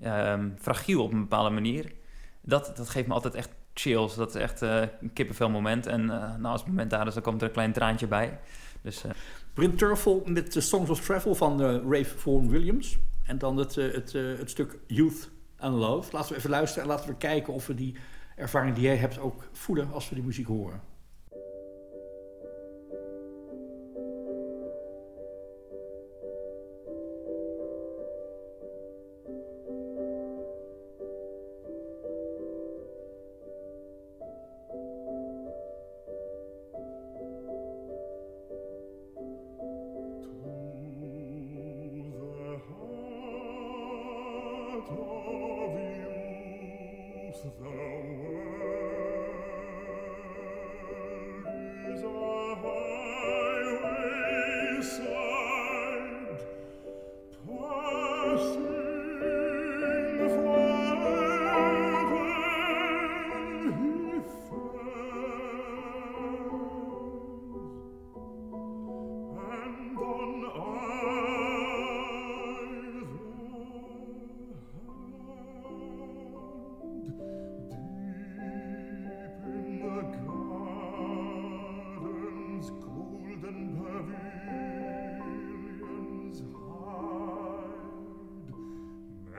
[0.00, 1.92] ehm, fragiel op een bepaalde manier.
[2.40, 4.14] Dat, dat geeft me altijd echt chills.
[4.14, 5.86] Dat is echt eh, een kippenvel moment.
[5.86, 8.38] En nou, als het moment daar is, dan komt er een klein traantje bij.
[8.82, 9.10] Dus eh,
[9.66, 12.98] Terfel met de Songs of Travel van eh Rafe Vaughan Williams.
[13.24, 16.12] En dan het, eh, het, eh, het stuk Youth and Love.
[16.12, 17.94] Laten we even luisteren en laten we kijken of we die
[18.36, 20.80] ervaring die jij hebt ook voelen als we die muziek horen.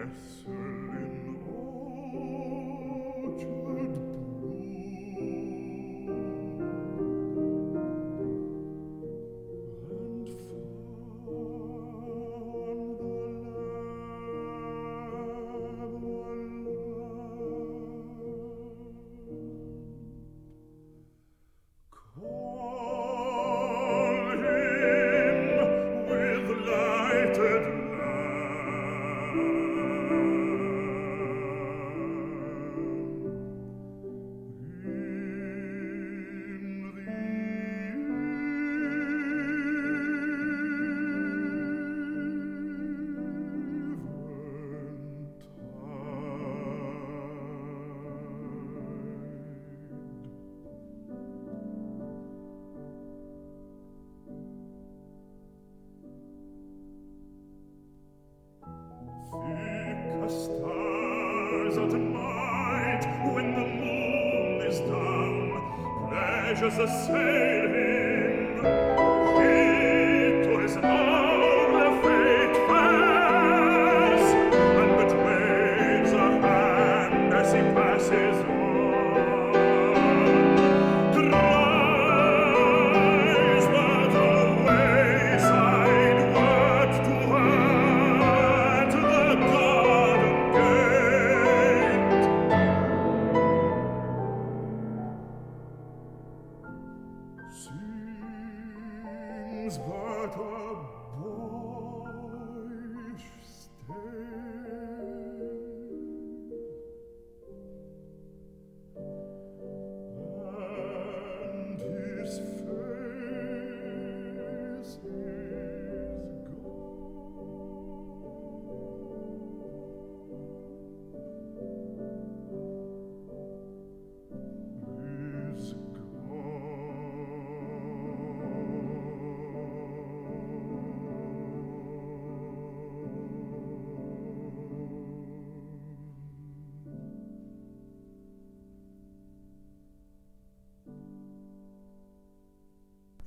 [0.10, 1.09] nessun
[66.80, 67.39] pleasures assailing.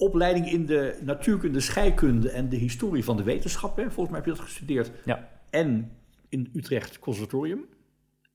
[0.02, 3.76] Opleiding in de natuurkunde, scheikunde en de historie van de wetenschap.
[3.76, 3.82] Hè?
[3.82, 4.90] Volgens mij heb je dat gestudeerd.
[5.04, 5.96] ja, En
[6.28, 7.64] in Utrecht Conservatorium.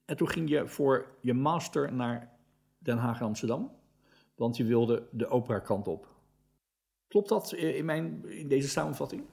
[0.06, 2.32] En toen ging je voor je master naar
[2.78, 3.72] Den Haag en Amsterdam.
[4.36, 6.08] Want je wilde de opera kant op.
[7.08, 9.24] Klopt dat eh, in, mijn, in deze samenvatting?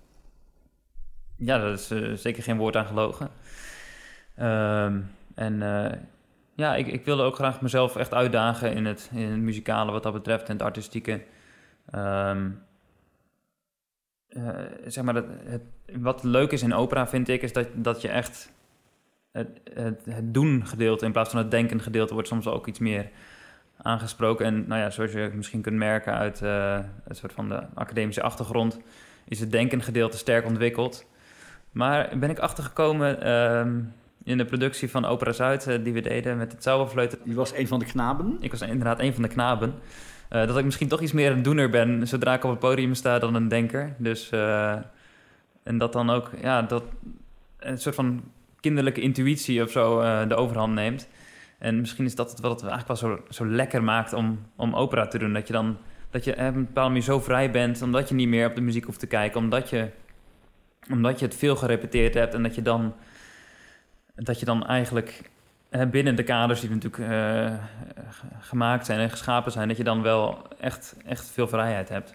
[1.36, 3.30] ja, dat is eh, zeker geen woord aan gelogen.
[4.36, 5.00] Ehm,
[5.34, 5.98] en eh,
[6.54, 10.02] ja, ik, ik wilde ook graag mezelf echt uitdagen in het, in het muzikale wat
[10.02, 11.22] dat betreft en het artistieke.
[11.90, 12.50] Ehm,
[14.28, 15.62] eh, zeg maar, dat, het,
[15.98, 18.52] wat leuk is in opera, vind ik, is dat, dat je echt
[19.32, 22.78] het, het, het doen gedeelte in plaats van het denken gedeelte wordt soms ook iets
[22.78, 23.10] meer
[23.76, 24.46] aangesproken.
[24.46, 28.22] En nou ja, zoals je misschien kunt merken uit uh, het soort van de academische
[28.22, 28.80] achtergrond,
[29.28, 31.06] is het denken gedeelte sterk ontwikkeld.
[31.70, 33.92] Maar ben ik achtergekomen um,
[34.24, 37.18] in de productie van Opera Zuid, uh, die we deden met het Zauberfleuten.
[37.24, 38.36] Je was een van de knaben?
[38.40, 39.74] Ik was inderdaad een van de knaben.
[40.34, 42.94] Uh, dat ik misschien toch iets meer een doener ben zodra ik op het podium
[42.94, 43.94] sta dan een denker.
[43.98, 44.30] Dus,
[45.62, 46.84] en dat dan ook, ja, dat
[47.58, 48.22] een soort van
[48.60, 51.08] kinderlijke intuïtie of zo de overhand neemt.
[51.58, 54.74] En misschien is dat het wat het eigenlijk wel zo, zo lekker maakt om, om
[54.74, 55.32] opera te doen.
[55.32, 55.76] Dat je dan
[56.14, 58.60] dat je op een bepaalde manier zo vrij bent, omdat je niet meer op de
[58.60, 59.90] muziek hoeft te kijken, omdat je,
[60.90, 62.94] omdat je het veel gerepeteerd hebt en dat je dan,
[64.14, 65.30] dat je dan eigenlijk
[65.90, 67.54] binnen de kaders die natuurlijk uh,
[68.40, 72.14] gemaakt zijn en geschapen zijn, dat je dan wel echt, echt veel vrijheid hebt.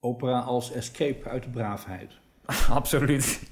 [0.00, 2.12] Opera als escape uit de braafheid.
[2.70, 3.50] Absoluut.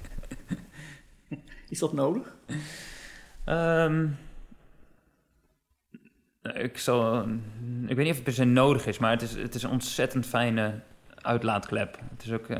[1.69, 2.35] Is dat nodig?
[3.45, 4.17] Um,
[6.53, 7.21] ik, zal,
[7.87, 9.69] ik weet niet of het per se nodig is, maar het is, het is een
[9.69, 10.79] ontzettend fijne
[11.21, 11.99] uitlaatklep.
[12.11, 12.57] Het is ook, uh,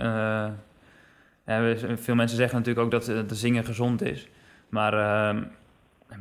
[1.45, 4.28] ja, veel mensen zeggen natuurlijk ook dat de zingen gezond is.
[4.69, 5.43] Maar uh,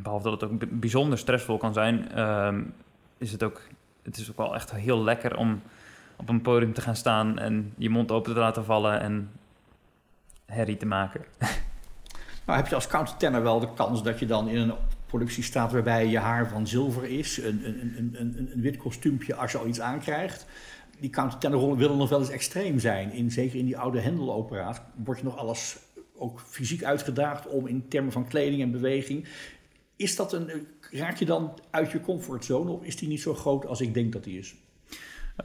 [0.03, 2.55] behalve dat het ook bijzonder stressvol kan zijn, uh,
[3.19, 3.63] is het ook,
[4.03, 5.63] het is ook wel echt heel lekker om
[6.17, 9.31] op een podium te gaan staan en je mond open te laten vallen en
[10.47, 11.25] herrie te maken.
[12.47, 14.75] Nou, heb je als countertenor wel de kans dat je dan in een
[15.07, 19.53] productie staat waarbij je haar van zilver is, een, een, een, een, wit kostuumpje als
[19.53, 20.47] je al iets aankrijgt.
[21.01, 23.13] Die countertenorrollen willen nog wel eens extreem zijn.
[23.13, 25.79] In, zeker in die oude Hendel-opera's wordt je nog alles
[26.17, 29.29] ook fysiek uitgedaagd om in termen van kleding en beweging.
[29.97, 33.67] Is dat een, raak je dan uit je comfortzone of is die niet zo groot
[33.67, 34.55] als ik denk dat die is?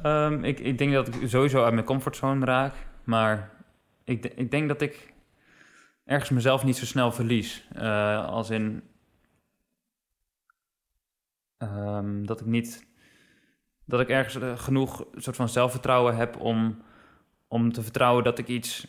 [0.03, 2.75] Um, ik, ik denk dat ik sowieso uit mijn comfortzone raak.
[3.03, 3.51] Maar
[4.03, 5.13] ik, ik denk dat ik
[6.05, 7.67] ergens mezelf niet zo snel verlies.
[7.75, 8.83] Uh, als in,
[11.63, 12.87] Um, dat ik niet.
[13.85, 16.81] Dat ik ergens uh, genoeg soort van zelfvertrouwen heb om,
[17.47, 18.87] om te vertrouwen dat ik iets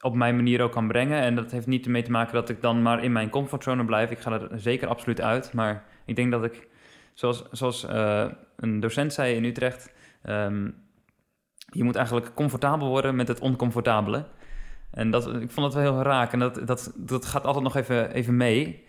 [0.00, 1.20] op mijn manier ook kan brengen.
[1.20, 4.10] En dat heeft niet ermee te maken dat ik dan maar in mijn comfortzone blijf.
[4.10, 5.52] Ik ga er zeker absoluut uit.
[5.52, 6.68] Maar ik denk dat ik,
[7.14, 10.74] zoals, zoals uh, een docent zei in Utrecht, um,
[11.72, 14.26] je moet eigenlijk comfortabel worden met het oncomfortabele.
[14.90, 16.32] En dat, ik vond dat wel heel raak.
[16.32, 18.84] En dat, dat, dat gaat altijd nog even, even mee.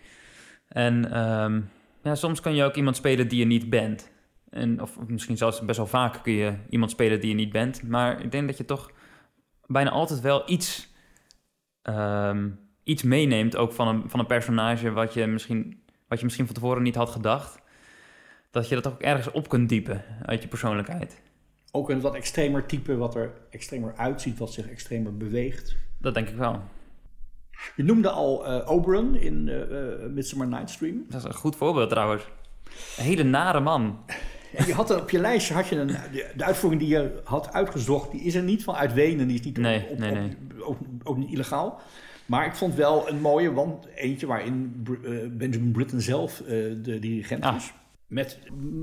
[0.68, 1.70] En um,
[2.02, 4.10] ja, soms kan je ook iemand spelen die je niet bent.
[4.50, 7.88] En, of misschien zelfs best wel vaak kun je iemand spelen die je niet bent.
[7.88, 8.90] Maar ik denk dat je toch
[9.66, 10.91] bijna altijd wel iets,
[11.82, 16.46] um, iets meeneemt, ook van een, van een personage wat je, misschien, wat je misschien
[16.46, 17.60] van tevoren niet had gedacht.
[18.50, 21.20] Dat je dat ook ergens op kunt diepen uit je persoonlijkheid.
[21.70, 25.76] Ook een wat extremer type, wat er extremer uitziet, wat zich extremer beweegt.
[25.98, 26.62] Dat denk ik wel.
[27.76, 31.04] Je noemde al uh, Oberon in uh, Midsummer Night's Dream.
[31.08, 32.24] Dat is een goed voorbeeld trouwens.
[32.96, 34.04] Een hele nare man.
[34.66, 35.96] Je had op je lijstje had je een,
[36.36, 39.56] de, uitvoering die je had uitgezocht, die is er niet van Wenen, die is niet,
[39.56, 40.36] nee, op, nee, nee.
[40.52, 41.80] Op, ook, ook, niet illegaal.
[42.26, 44.86] Maar ik vond wel een mooie, want eentje waarin
[45.32, 46.42] Benjamin Britten zelf
[46.82, 47.56] de dirigent ah.
[47.56, 47.72] is.
[48.12, 48.38] Met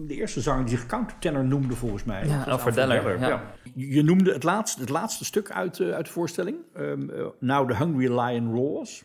[0.08, 2.26] de eerste zanger die zich countertenor noemde volgens mij.
[2.26, 3.20] Ja, Alfred Deller.
[3.20, 3.28] Ja.
[3.28, 3.42] Ja.
[3.76, 6.58] Je noemde het laatste, het laatste stuk uit, uh, uit de voorstelling.
[6.78, 9.04] Um, uh, Now the Hungry Lion Roars.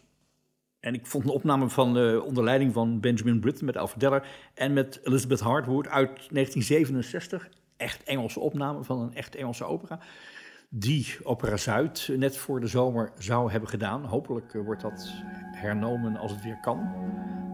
[0.84, 4.26] En ik vond een opname van uh, onder leiding van Benjamin Britten met Alfred Deller...
[4.54, 7.48] en met Elizabeth Hartwood uit 1967.
[7.76, 9.98] Echt Engelse opname van een echt Engelse opera.
[10.68, 14.04] Die Opera Zuid net voor de zomer zou hebben gedaan.
[14.04, 15.12] Hopelijk wordt dat
[15.52, 16.92] hernomen als het weer kan.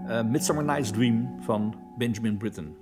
[0.07, 2.77] Uh, Midsummer Night's Dream van Benjamin Britten.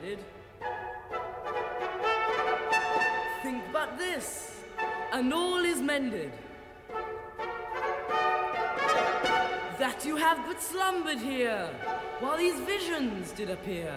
[0.00, 0.18] Offended.
[3.42, 4.60] Think but this,
[5.12, 6.32] and all is mended.
[9.78, 11.68] That you have but slumbered here,
[12.20, 13.94] while these visions did appear.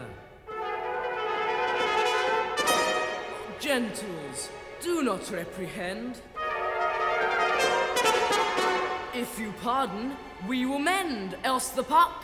[3.59, 4.49] Gentles,
[4.81, 6.21] do not reprehend.
[9.13, 10.15] If you pardon,
[10.47, 12.23] we will mend, else the puck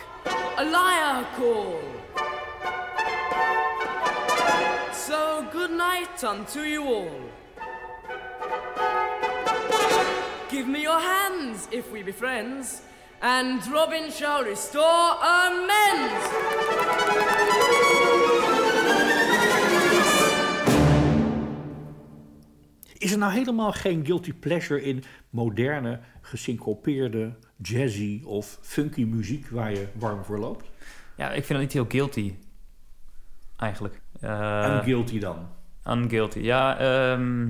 [0.58, 1.80] a liar call.
[5.10, 7.20] So good night unto you all.
[10.52, 12.82] Give me your hands if we be friends,
[13.20, 16.26] and Robin shall restore amends.
[22.98, 29.72] Is er nou helemaal geen guilty pleasure in moderne, gesyncopeerde, jazzy of funky muziek waar
[29.72, 30.70] je warm voor loopt?
[31.18, 32.36] Ja, ik vind dat niet heel guilty.
[33.58, 34.02] Eigenlijk.
[34.20, 35.48] Eh, en guilty dan?
[35.88, 36.40] Unguilty.
[36.40, 37.48] Ja, ehm,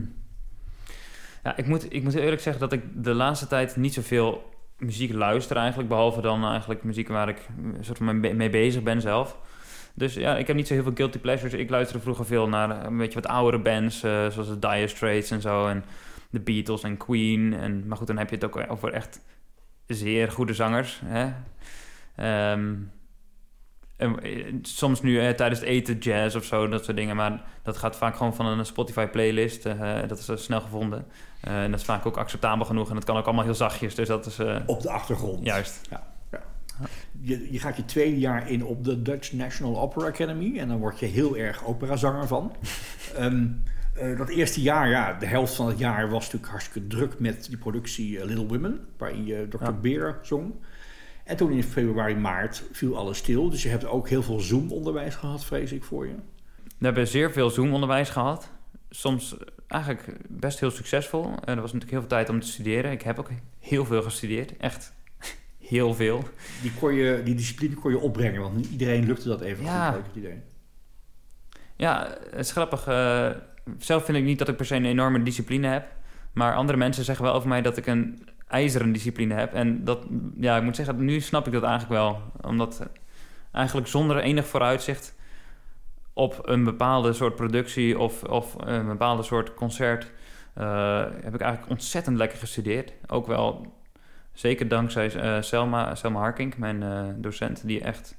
[1.43, 5.13] ja ik, moet, ik moet eerlijk zeggen dat ik de laatste tijd niet zoveel muziek
[5.13, 5.89] luister eigenlijk.
[5.89, 7.47] Behalve dan eigenlijk muziek waar ik
[7.81, 9.37] soort van mee mee bezig ben zelf.
[9.93, 11.53] Dus ja, ik heb niet zo heel veel guilty pleasures.
[11.53, 15.31] Ik luisterde vroeger veel naar een beetje wat oudere bands, eh, zoals de Dire Straits
[15.31, 15.67] en zo.
[15.67, 15.83] En
[16.29, 17.53] de Beatles en Queen.
[17.53, 19.21] En, maar goed, dan heb je het ook over echt
[19.87, 21.01] zeer goede zangers.
[21.05, 21.31] Hè?
[22.15, 22.73] Ehm,
[23.99, 27.15] en, eh, soms nu eh, tijdens het eten jazz of zo, dat soort dingen.
[27.15, 29.65] Maar dat gaat vaak gewoon van een Spotify playlist.
[29.65, 31.05] eh, dat is snel gevonden.
[31.41, 32.89] En dat is vaak ook acceptabel genoeg.
[32.89, 33.95] En dat kan ook allemaal heel zachtjes.
[33.95, 34.39] Dus dat is...
[34.65, 35.45] Op de achtergrond.
[35.45, 35.87] Juist.
[35.89, 36.41] Ja, ja.
[37.21, 40.59] Je, je gaat je tweede jaar in op de Dutch National Opera Academy.
[40.59, 42.51] En dan word je heel erg operazanger van.
[43.15, 43.45] Ehm,
[43.93, 47.45] eh, dat eerste jaar, ja, de helft van het jaar was natuurlijk hartstikke druk met
[47.49, 48.79] die productie Little Women.
[48.97, 49.63] Waarin je Dr.
[49.63, 49.71] Ja.
[49.71, 50.53] Beer zong.
[51.29, 53.49] En toen in februari, maart viel alles stil.
[53.49, 56.13] Dus je hebt ook heel veel Zoom-onderwijs gehad, vrees ik voor je.
[56.77, 58.49] We hebben zeer veel Zoom-onderwijs gehad.
[58.89, 61.23] Soms eh, eigenlijk best heel succesvol.
[61.25, 62.91] En er was natuurlijk heel veel tijd om te studeren.
[62.91, 64.57] Ik heb ook heel veel gestudeerd.
[64.57, 64.93] Echt
[65.73, 66.23] heel veel.
[66.61, 69.91] Die, kon je, die discipline kon je opbrengen, want niet iedereen lukte dat even Ja.
[69.91, 70.41] goed, het idee.
[71.75, 72.87] Ja, het is grappig.
[72.87, 73.29] eh,
[73.77, 75.87] zelf vind ik niet dat ik per se een enorme discipline heb.
[76.33, 79.53] Maar andere mensen zeggen wel over mij dat ik een ijzeren discipline heb.
[79.53, 80.05] En dat,
[80.39, 82.21] ja, ik moet zeggen, nu snap ik dat eigenlijk wel.
[82.41, 82.87] Omdat
[83.51, 85.15] eigenlijk zonder enig vooruitzicht
[86.13, 90.11] op een bepaalde soort productie of, of een bepaalde soort concert...
[90.53, 92.93] eh, heb ik eigenlijk ontzettend lekker gestudeerd.
[93.07, 93.73] Ook wel
[94.33, 97.67] zeker dankzij eh, Selma, Selma Harking, mijn eh, docent...
[97.67, 98.17] die echt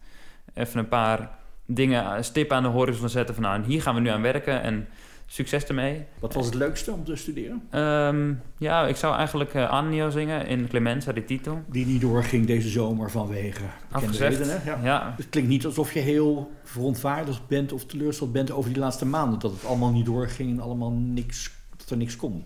[0.55, 1.31] even een paar
[1.67, 3.35] dingen, stippen aan de horizon zetten...
[3.35, 4.89] van nou, hier gaan we nu aan werken en
[5.33, 6.05] succes ermee.
[6.19, 7.63] Wat was het leukste om te studeren?
[7.71, 11.63] Ehm, ja, ik zou eigenlijk eh Annio zingen in Clemenza di Tito.
[11.67, 14.37] Die niet doorging deze zomer vanwege Afgezegd.
[14.39, 14.63] redenen.
[14.65, 14.79] Ja.
[14.83, 19.07] Ja, Het klinkt niet alsof je heel verontwaardigd bent of teleurgesteld bent over die laatste
[19.07, 19.39] maanden.
[19.39, 22.45] Dat het allemaal niet doorging en allemaal niks, dat er niks kon.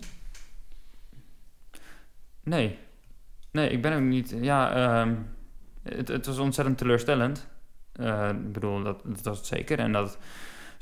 [2.43, 2.77] nee.
[3.51, 4.35] Nee, ik ben ook niet...
[4.41, 5.13] Ja, ehm,
[5.83, 7.47] het, het was ontzettend teleurstellend.
[7.91, 9.79] Eh, ik bedoel, dat, dat was het zeker.
[9.79, 10.17] En dat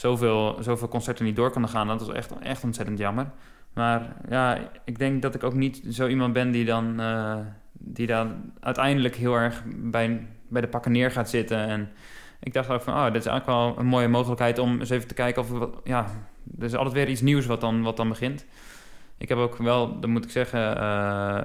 [0.03, 3.31] zoveel, zoveel concerten niet door konden gaan, dat was echt, echt ontzettend jammer.
[3.73, 7.37] Maar ja, ik denk dat ik ook niet zo iemand ben die dan, eh,
[7.71, 11.57] die dan uiteindelijk heel erg bij, bij de pakken neer gaat zitten.
[11.57, 11.89] En
[12.39, 15.07] ik dacht ook van, oh, dit is eigenlijk wel een mooie mogelijkheid om eens even
[15.07, 15.69] te kijken of...
[15.83, 16.05] Ja,
[16.57, 18.45] er is altijd weer iets nieuws wat dan, wat dan begint.
[19.17, 21.41] Ik heb ook wel, dat moet ik zeggen, eh,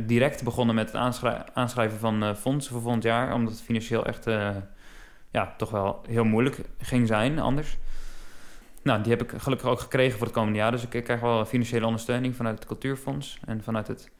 [0.00, 3.34] direct begonnen met het aanschrij- aanschrijven van eh, fondsen voor volgend jaar.
[3.34, 4.26] Omdat het financieel echt,
[5.30, 7.78] ja, toch wel heel moeilijk ging zijn anders.
[8.82, 10.70] Nou, die heb ik gelukkig ook gekregen voor het komende jaar.
[10.70, 14.10] Dus ik krijg wel financiële ondersteuning vanuit het Cultuurfonds en vanuit het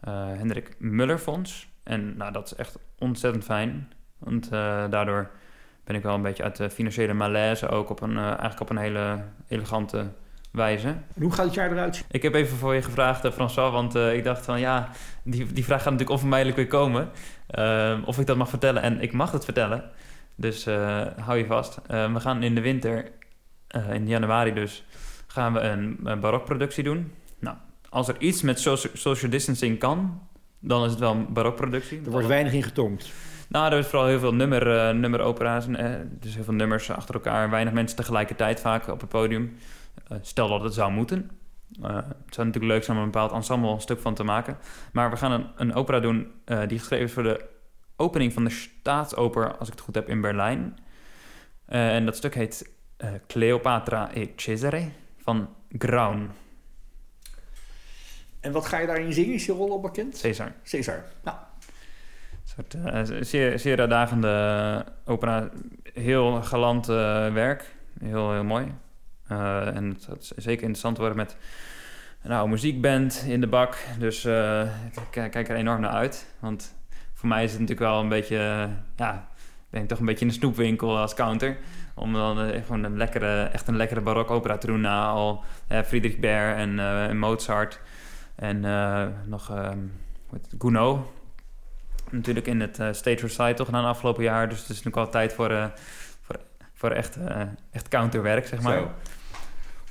[0.00, 1.68] eh, Hendrik Muller Fonds.
[1.82, 3.92] En nou, dat is echt ontzettend fijn.
[4.18, 5.30] Want eh, daardoor
[5.84, 8.70] ben ik wel een beetje uit de financiële malaise ook op een, eh, eigenlijk op
[8.70, 10.06] een hele elegante
[10.50, 10.88] wijze.
[10.88, 12.04] En hoe gaat het jaar eruit?
[12.10, 14.88] Ik heb even voor je gevraagd, François, want ik dacht van ja,
[15.22, 17.10] die, die vraag gaat natuurlijk onvermijdelijk weer komen.
[18.04, 18.82] Of ik dat mag vertellen.
[18.82, 19.90] En ik mag het vertellen.
[20.36, 21.78] Dus eh, hou je vast.
[21.86, 23.10] Eh, we gaan in de winter,
[23.68, 24.84] eh, in januari dus,
[25.26, 27.12] gaan we een, een barokproductie doen.
[27.38, 27.56] Nou,
[27.88, 30.20] als er iets met soci- social distancing kan,
[30.60, 32.00] dan is het wel een barokproductie.
[32.04, 33.12] Er wordt weinig in getonkt.
[33.48, 35.66] Nou, er is vooral heel veel nummer, eh nummeropera's.
[35.66, 37.50] en, eh, dus heel veel nummers achter elkaar.
[37.50, 39.56] Weinig mensen tegelijkertijd vaak op het podium.
[40.20, 41.30] Stel dat het zou moeten.
[41.82, 44.58] Het zou natuurlijk leuk zijn om een bepaald ensemble een stuk van te maken.
[44.92, 46.30] Maar we gaan een, een opera doen
[46.66, 47.44] die geschreven is voor de
[47.96, 50.78] opening van de Staatsoper, als ik het goed heb, in Berlijn.
[51.66, 54.88] Eh, en dat stuk heet eh, Cleopatra e Cesare
[55.22, 56.30] van Graun,
[58.40, 59.34] En wat ga je daarin zingen?
[59.34, 60.20] Is je rol al bekend?
[60.20, 60.52] Caesar.
[60.64, 61.04] Caesar.
[61.24, 61.36] Nou,
[62.44, 65.50] soort, eh, zeer, zeer uitdagende opera.
[65.92, 67.74] Heel galant werk.
[68.00, 68.74] Heel, heel mooi.
[69.26, 71.36] En het gaat zeker interessant worden met
[72.22, 73.78] een oude muziekband in de bak.
[73.98, 76.26] Dus ik kijk er enorm naar uit.
[76.38, 76.74] Want
[77.16, 78.36] voor mij is het natuurlijk wel een beetje...
[78.36, 79.28] eh, ja,
[79.70, 81.56] ben ik toch een beetje in de snoepwinkel als counter.
[81.94, 85.44] Om dan eh, gewoon een lekkere, echt een lekkere barok opera te doen na al
[85.68, 87.80] eh, Friedrich Baer en eh, Mozart.
[88.34, 88.60] En
[89.28, 89.78] nog ehm
[90.58, 90.98] Gounod.
[92.10, 94.48] Natuurlijk in het eh, Stage Recital gedaan afgelopen jaar.
[94.48, 95.72] Dus het is nu al tijd voor,
[96.20, 96.36] voor,
[96.74, 97.18] voor echt,
[97.70, 98.78] echt counterwerk, zeg maar.
[98.78, 98.90] Zo.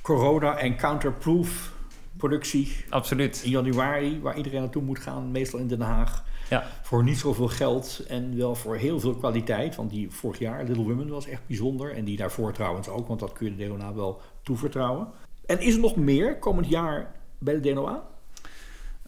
[0.02, 1.72] Corona en counterproof
[2.16, 3.40] productie Absoluut.
[3.44, 6.24] in januari, waar iedereen naartoe moet gaan, meestal in Den Haag.
[6.50, 6.64] Ja.
[6.82, 9.76] Voor niet zoveel geld en wel voor heel veel kwaliteit.
[9.76, 11.94] Want die vorig jaar, Little Women, was echt bijzonder.
[11.94, 15.08] En die daarvoor trouwens ook, want dat kun je de DNOA wel toevertrouwen.
[15.46, 18.02] En is er nog meer komend jaar bij de DNOA?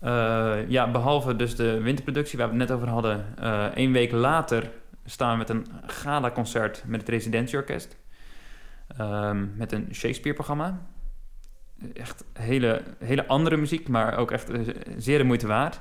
[0.00, 3.26] Eh, ja, behalve dus de winterproductie waar we het net over hadden.
[3.78, 4.70] Eén week later
[5.04, 7.96] staan we met een gala-concert met het Residentieorkest.
[8.96, 10.80] Ehm, met een Shakespeare-programma.
[11.94, 14.60] Echt hele, hele andere muziek, maar ook echt eh,
[14.96, 15.80] zeer de moeite waard.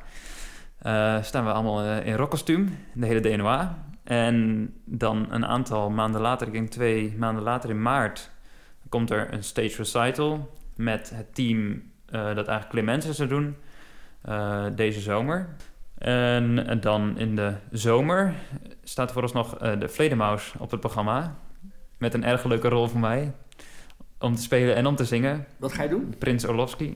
[0.77, 3.85] Eh, staan we allemaal eh, in rockkostuum, de hele DNOA.
[4.03, 8.29] En dan een aantal maanden later, ik denk twee maanden later in maart...
[8.89, 11.71] komt er een stage recital met het team
[12.05, 13.55] eh, dat eigenlijk Clemenza zou doen...
[14.75, 15.49] deze zomer.
[15.97, 18.33] En, en dan in de zomer
[18.83, 21.35] staat vooralsnog eh de Vledemaus op het programma.
[21.97, 23.33] Met een erg leuke rol voor mij.
[24.19, 25.45] Om te spelen en om te zingen.
[25.57, 26.15] Wat ga je doen?
[26.17, 26.93] Prins Orlovsky.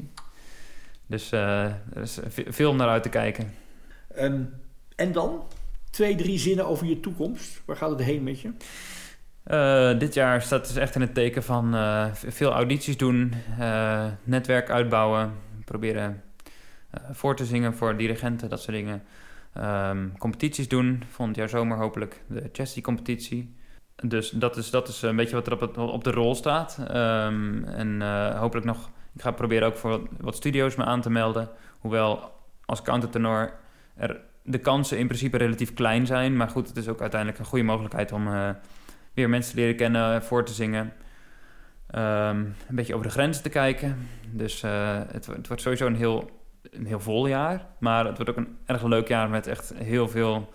[1.08, 3.54] Dus er is ve- veel om naar uit te kijken.
[4.16, 4.44] Ehm,
[4.96, 5.44] en dan?
[5.90, 7.62] Twee, drie zinnen over je toekomst.
[7.66, 8.52] Waar gaat het heen met je?
[9.44, 14.06] Eh, dit jaar staat dus echt in het teken van eh, veel audities doen, eh,
[14.24, 15.34] netwerk uitbouwen,
[15.66, 16.24] proberen
[17.12, 19.04] voor te zingen voor dirigenten, dat soort dingen.
[19.54, 23.56] Ehm, competities doen, volgend jaar zomer hopelijk de Chesty competitie.
[23.96, 26.78] Dus dat is, dat is een beetje wat er op, op de rol staat.
[26.88, 28.02] Ehm, en
[28.38, 31.50] hopelijk nog, ik ga proberen ook voor wat studio's me aan te melden.
[31.80, 32.32] Hoewel
[32.66, 33.54] als countertenor
[34.02, 36.38] er de kansen in principe relatief klein zijn.
[36.38, 38.50] Maar goed, het is ook uiteindelijk een goede mogelijkheid om eh,
[39.14, 40.94] weer mensen te leren kennen, voor te zingen.
[41.88, 44.08] Ehm, een beetje over de grenzen te kijken.
[44.32, 46.30] Dus eh, het, het wordt sowieso een heel,
[46.72, 47.66] een heel vol jaar.
[47.80, 50.54] Maar het wordt ook een erg leuk jaar met echt heel veel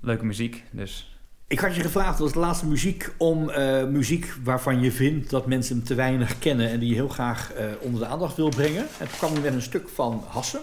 [0.00, 0.64] leuke muziek.
[0.70, 5.46] Dus Ik had je gevraagd als laatste muziek om eh, muziek waarvan je vindt dat
[5.46, 8.86] mensen hem te weinig kennen en die je heel graag onder de aandacht wil brengen.
[8.98, 10.60] En toen kwam ik met een stuk van Hasse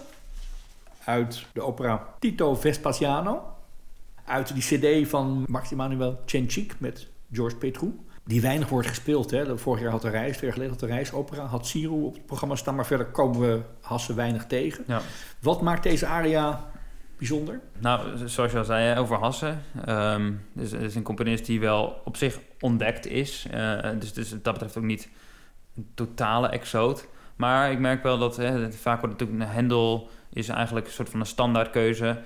[1.04, 3.42] uit de opera Tito Vespasiano.
[4.24, 7.98] Uit die cd van Max Emanuel Cencic met George Petrou.
[8.24, 9.30] Die weinig wordt gespeeld.
[9.30, 9.58] Hè.
[9.58, 12.26] Vorig jaar had de reis, twee jaar geleden had de reisopera, had Siro op het
[12.26, 12.74] programma staan.
[12.74, 14.84] Maar verder komen we Hasse weinig tegen.
[14.86, 15.00] ja.
[15.40, 16.70] Wat maakt deze aria
[17.18, 17.60] bijzonder?
[17.78, 19.62] Nou, zoals je al zei, over Hassen.
[19.84, 23.46] Ehm dus het is een componist die wel op zich ontdekt is.
[23.50, 25.08] Eh, dus, dus dat betreft ook niet
[25.76, 27.08] een totale exoot.
[27.42, 31.08] Maar ik merk wel dat hè, vaak wordt natuurlijk een Hendel is eigenlijk een soort
[31.08, 32.20] van een standaardkeuze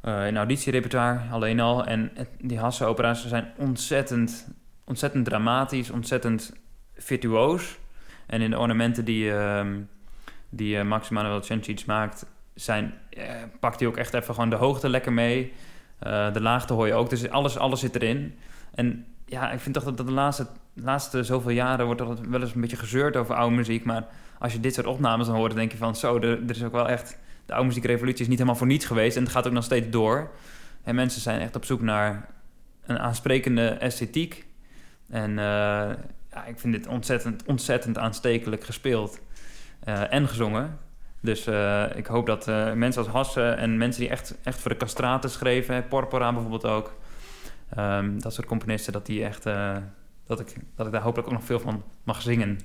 [0.00, 1.84] eh in auditierepertoire alleen al.
[1.84, 4.48] En die Hasse-opera's zijn ontzettend,
[4.84, 6.52] ontzettend dramatisch, ontzettend
[6.94, 7.78] virtuoos.
[8.26, 9.74] En in de ornamenten die, ehm
[10.48, 14.88] die uh, Max Cencic maakt, zijn, eh, pakt hij ook echt even gewoon de hoogte
[14.88, 15.52] lekker mee.
[15.98, 17.10] Eh, de laagte hoor je ook.
[17.10, 18.38] Dus alles, alles zit erin.
[18.74, 20.46] En ja, ik vind toch dat, dat de laatste,
[20.82, 23.84] laatste zoveel jaren wordt er wel eens een beetje gezeurd over oude muziek.
[23.84, 24.06] Maar
[24.38, 26.72] als je dit soort opnames dan hoort, dan denk je van zo, er, is ook
[26.72, 27.18] wel echt...
[27.46, 29.90] De oude muziekrevolutie is niet helemaal voor niets geweest en het gaat ook nog steeds
[29.90, 30.30] door.
[30.82, 32.28] En mensen zijn echt op zoek naar
[32.86, 34.46] een aansprekende esthetiek.
[35.08, 35.90] En eh,
[36.30, 39.20] ja, ik vind dit ontzettend, ontzettend aanstekelijk gespeeld
[39.80, 40.78] eh, en gezongen.
[41.20, 44.76] Dus eh, ik hoop dat mensen als Hasse en mensen die echt, echt voor de
[44.76, 46.94] castraten schreven, Porpora bijvoorbeeld ook,
[47.76, 49.44] ehm, dat soort componisten, dat die echt,
[50.26, 52.58] dat, ik, dat ik daar hopelijk ook nog veel van mag zingen.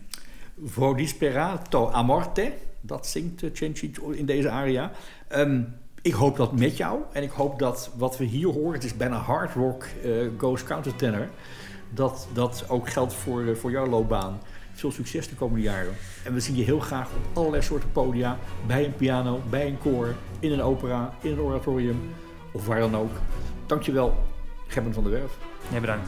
[0.64, 4.92] Vo disperato a morte, dat zingt uh, Cencic in deze aria.
[5.28, 5.62] Ehm,
[6.02, 8.98] ik hoop dat met jou en ik hoop dat wat we hier horen, het is
[8.98, 11.28] bijna hard rock, uh, ghost countertenor,
[11.90, 14.40] dat dat ook geldt voor, uh, voor jouw loopbaan.
[14.74, 15.94] Veel succes de komende jaren.
[16.24, 18.38] En we zien je heel graag op allerlei soorten podia,
[18.68, 22.00] bij een piano, bij een koor, in een opera, in een oratorium
[22.54, 23.12] of waar dan ook.
[23.66, 24.14] Dankjewel,
[24.68, 25.38] Gerben van der Werf.
[25.72, 26.08] Ja, bedankt.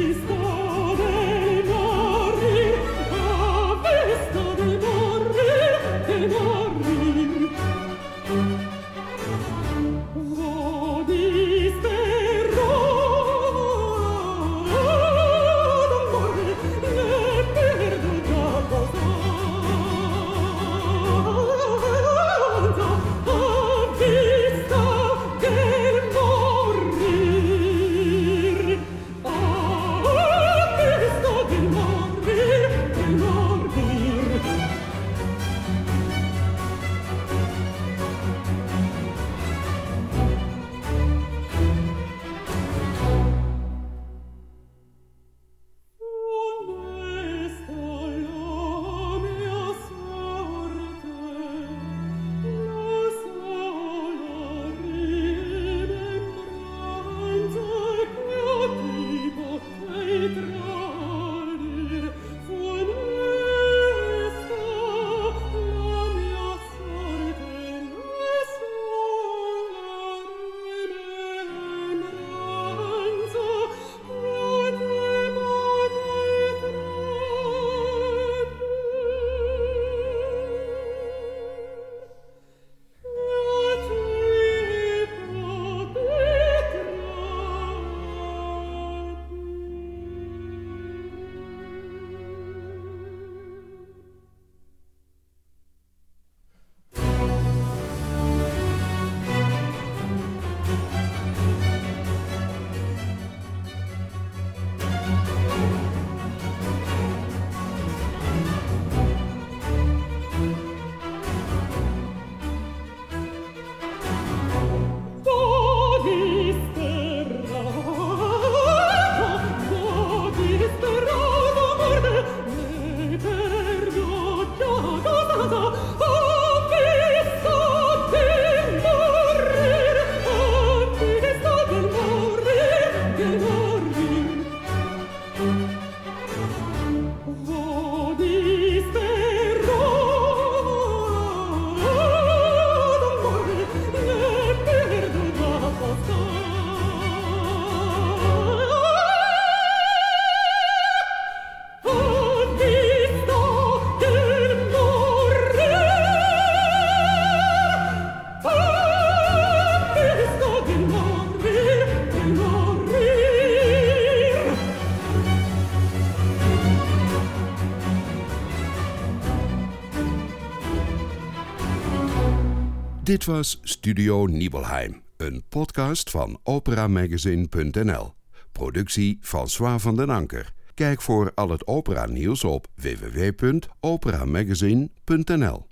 [173.11, 178.13] Dit was Studio Nibelheim, een podcast van operamagazine.nl.
[178.51, 180.53] Productie François van den Anker.
[180.73, 185.70] Kijk voor al het opera nieuws op www.operamagazine.nl.